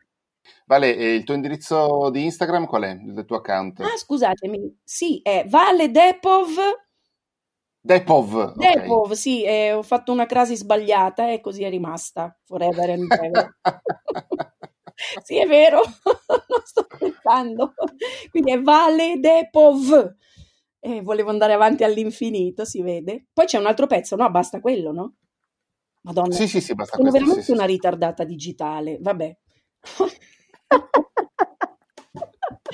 Vale, 0.66 0.90
il 0.90 1.24
tuo 1.24 1.34
indirizzo 1.34 2.10
di 2.10 2.24
Instagram 2.24 2.66
qual 2.66 2.82
è? 2.82 2.90
Il 2.90 3.24
tuo 3.26 3.36
account? 3.36 3.80
Ah, 3.80 3.96
scusatemi, 3.96 4.80
sì, 4.84 5.20
è 5.22 5.44
Vale 5.48 5.90
Depov. 5.90 6.54
Depov. 7.80 8.54
Depov, 8.56 9.04
okay. 9.04 9.16
sì, 9.16 9.44
eh, 9.44 9.72
ho 9.72 9.82
fatto 9.82 10.12
una 10.12 10.26
crasi 10.26 10.56
sbagliata 10.56 11.30
e 11.30 11.40
così 11.40 11.62
è 11.62 11.70
rimasta, 11.70 12.36
forever 12.44 12.90
and 12.90 13.10
ever. 13.10 13.56
sì, 15.22 15.38
è 15.38 15.46
vero, 15.46 15.80
non 16.48 16.60
sto 16.64 16.86
pensando. 16.98 17.74
Quindi 18.30 18.52
è 18.52 18.60
Vale 18.60 19.18
de 19.18 19.48
Pov. 19.50 20.14
E 20.78 21.02
volevo 21.02 21.30
andare 21.30 21.52
avanti 21.52 21.84
all'infinito, 21.84 22.64
si 22.64 22.80
vede. 22.82 23.26
Poi 23.32 23.46
c'è 23.46 23.58
un 23.58 23.66
altro 23.66 23.86
pezzo, 23.86 24.14
no? 24.16 24.30
Basta 24.30 24.60
quello, 24.60 24.92
no? 24.92 25.14
Madonna. 26.02 26.34
Sì, 26.34 26.46
sì, 26.46 26.60
sì, 26.60 26.74
basta 26.74 26.96
Sono 26.96 27.10
questo, 27.10 27.24
veramente 27.24 27.50
sì, 27.50 27.52
una 27.52 27.66
sì. 27.66 27.72
ritardata 27.72 28.24
digitale, 28.24 28.98
vabbè. 29.00 29.36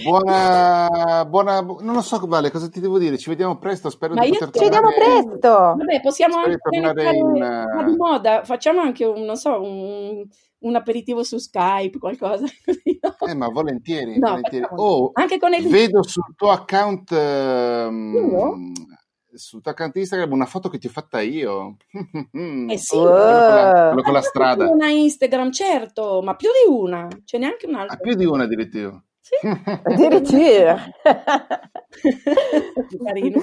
Buona, 0.03 1.25
buona, 1.27 1.61
non 1.61 1.95
lo 1.95 2.03
so, 2.03 2.19
Vale, 2.27 2.51
cosa 2.51 2.69
ti 2.69 2.81
devo 2.81 2.99
dire? 2.99 3.17
Ci 3.17 3.31
vediamo 3.31 3.59
presto. 3.59 3.89
Spero 3.89 4.15
Ma 4.15 4.25
di 4.25 4.31
poter 4.31 4.51
Ci 4.51 4.61
vediamo 4.61 4.89
presto. 4.93 5.49
Vabbè, 5.49 6.01
possiamo 6.03 6.37
anche 6.37 6.59
fare 6.59 7.17
in... 7.17 7.69
Uh... 7.77 7.85
di 7.85 7.97
moda. 7.97 8.45
Facciamo 8.45 8.81
anche 8.81 9.05
un, 9.05 9.23
non 9.23 9.37
so, 9.37 9.61
un, 9.61 10.27
un 10.63 10.77
aperitivo 10.77 11.23
su 11.23 11.39
Skype, 11.39 11.99
qualcosa 11.99 12.47
così. 12.65 12.99
No? 13.01 13.29
Eh, 13.29 13.35
ma 13.35 13.49
volentieri. 13.49 14.19
No, 14.19 14.31
volentieri. 14.31 14.67
Oh, 14.77 15.11
anche 15.15 15.39
con 15.39 15.53
il... 15.55 15.69
Vedo 15.69 16.03
sul 16.03 16.35
tuo 16.37 16.51
account. 16.51 17.11
Um, 17.13 18.73
sul 19.35 19.63
tuo 19.63 19.71
account 19.71 19.97
Instagram 19.97 20.33
una 20.33 20.47
foto 20.47 20.69
che 20.69 20.79
ti 20.79 20.87
ho 20.87 20.91
fatta 20.91 21.21
io. 21.21 21.77
Eh 22.69 22.79
sì, 22.79 22.97
quello, 22.97 23.11
con 23.11 23.19
la, 23.19 23.87
quello 23.89 24.03
con 24.03 24.13
la 24.13 24.23
strada. 24.23 24.69
Una 24.69 24.89
Instagram, 24.89 25.51
certo, 25.51 26.23
ma 26.23 26.37
più 26.37 26.49
di 26.49 26.71
una, 26.71 27.09
ce 27.25 27.39
n'è 27.39 27.47
anche 27.47 27.67
un'altra. 27.67 27.97
Ah, 27.97 28.01
più 28.01 28.15
di 28.15 28.25
una 28.25 28.45
addirittura. 28.45 29.03
Sì. 29.23 29.37
Addirittura. 29.47 30.83
Carino 33.05 33.41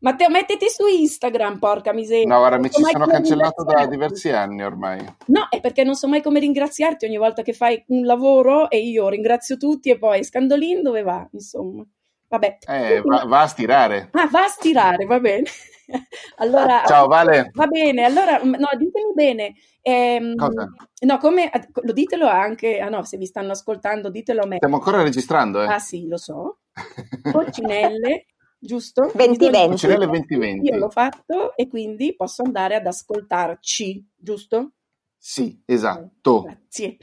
Matteo, 0.00 0.28
mettiti 0.28 0.68
su 0.68 0.86
Instagram, 0.86 1.58
porca 1.58 1.94
miseria. 1.94 2.26
No, 2.26 2.38
guarda, 2.38 2.58
mi 2.58 2.70
ci 2.70 2.82
sono 2.82 3.06
cancellato 3.06 3.64
da 3.64 3.86
diversi 3.86 4.28
anni 4.28 4.62
ormai. 4.62 5.02
No, 5.26 5.46
è 5.48 5.60
perché 5.60 5.84
non 5.84 5.94
so 5.94 6.06
mai 6.06 6.20
come 6.20 6.38
ringraziarti 6.38 7.06
ogni 7.06 7.16
volta 7.16 7.40
che 7.40 7.54
fai 7.54 7.82
un 7.88 8.04
lavoro 8.04 8.68
e 8.68 8.80
io 8.80 9.08
ringrazio 9.08 9.56
tutti 9.56 9.88
e 9.88 9.96
poi 9.96 10.22
Scandolin 10.22 10.82
dove 10.82 11.02
va, 11.02 11.26
insomma. 11.32 11.82
Vabbè. 12.28 12.58
Eh, 12.66 13.00
va, 13.02 13.24
va 13.26 13.40
a 13.40 13.46
stirare. 13.46 14.08
Ah, 14.12 14.26
va 14.26 14.44
a 14.44 14.48
stirare, 14.48 15.06
va 15.06 15.18
bene. 15.18 15.44
allora, 16.36 16.82
Ciao 16.86 17.06
Vale. 17.06 17.50
Va 17.54 17.66
bene, 17.66 18.04
allora, 18.04 18.38
no, 18.42 18.68
ditemi 18.76 19.12
bene. 19.14 19.54
Ehm, 19.82 20.34
Cosa? 20.36 20.70
No, 21.00 21.18
come, 21.18 21.50
lo 21.82 21.92
ditelo 21.92 22.26
anche, 22.26 22.78
ah 22.80 22.88
no, 22.88 23.04
se 23.04 23.16
vi 23.16 23.26
stanno 23.26 23.52
ascoltando, 23.52 24.10
ditelo 24.10 24.42
a 24.42 24.46
me. 24.46 24.56
Stiamo 24.56 24.76
ancora 24.76 25.02
registrando, 25.02 25.62
eh? 25.62 25.66
Ah 25.66 25.78
sì, 25.78 26.06
lo 26.08 26.16
so. 26.16 26.60
Coccinelle, 27.32 28.26
giusto? 28.58 29.10
2020. 29.14 29.68
Coccinelle 29.68 30.06
2020. 30.06 30.68
Io 30.68 30.76
l'ho 30.76 30.90
fatto 30.90 31.56
e 31.56 31.68
quindi 31.68 32.14
posso 32.16 32.42
andare 32.42 32.74
ad 32.76 32.86
ascoltarci, 32.86 34.10
giusto? 34.16 34.72
Sì, 35.16 35.62
esatto. 35.64 36.42
Grazie. 36.42 36.98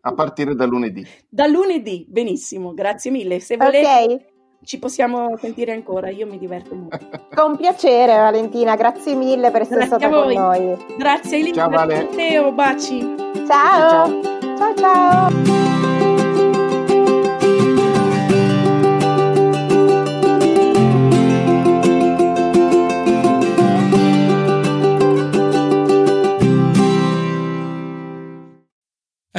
a 0.00 0.12
partire 0.12 0.54
da 0.54 0.66
lunedì. 0.66 1.06
Da 1.28 1.46
lunedì, 1.46 2.04
benissimo, 2.08 2.74
grazie 2.74 3.10
mille. 3.10 3.40
Se 3.40 3.56
volete... 3.56 3.86
Okay 3.86 4.32
ci 4.64 4.78
possiamo 4.78 5.36
sentire 5.36 5.72
ancora, 5.72 6.10
io 6.10 6.26
mi 6.26 6.38
diverto 6.38 6.74
molto. 6.74 6.98
Con 7.34 7.56
piacere 7.56 8.16
Valentina, 8.16 8.76
grazie 8.76 9.14
mille 9.14 9.50
per 9.50 9.62
essere 9.62 9.86
grazie 9.86 9.98
stata 9.98 10.08
con 10.08 10.32
noi. 10.32 10.76
Grazie 10.96 11.38
Elisa, 11.38 11.54
ciao 11.54 11.70
Vale. 11.70 12.04
Matteo, 12.04 12.52
baci. 12.52 13.00
Ciao. 13.46 14.20
ciao. 14.20 14.22
ciao. 14.56 14.74
ciao. 14.76 15.73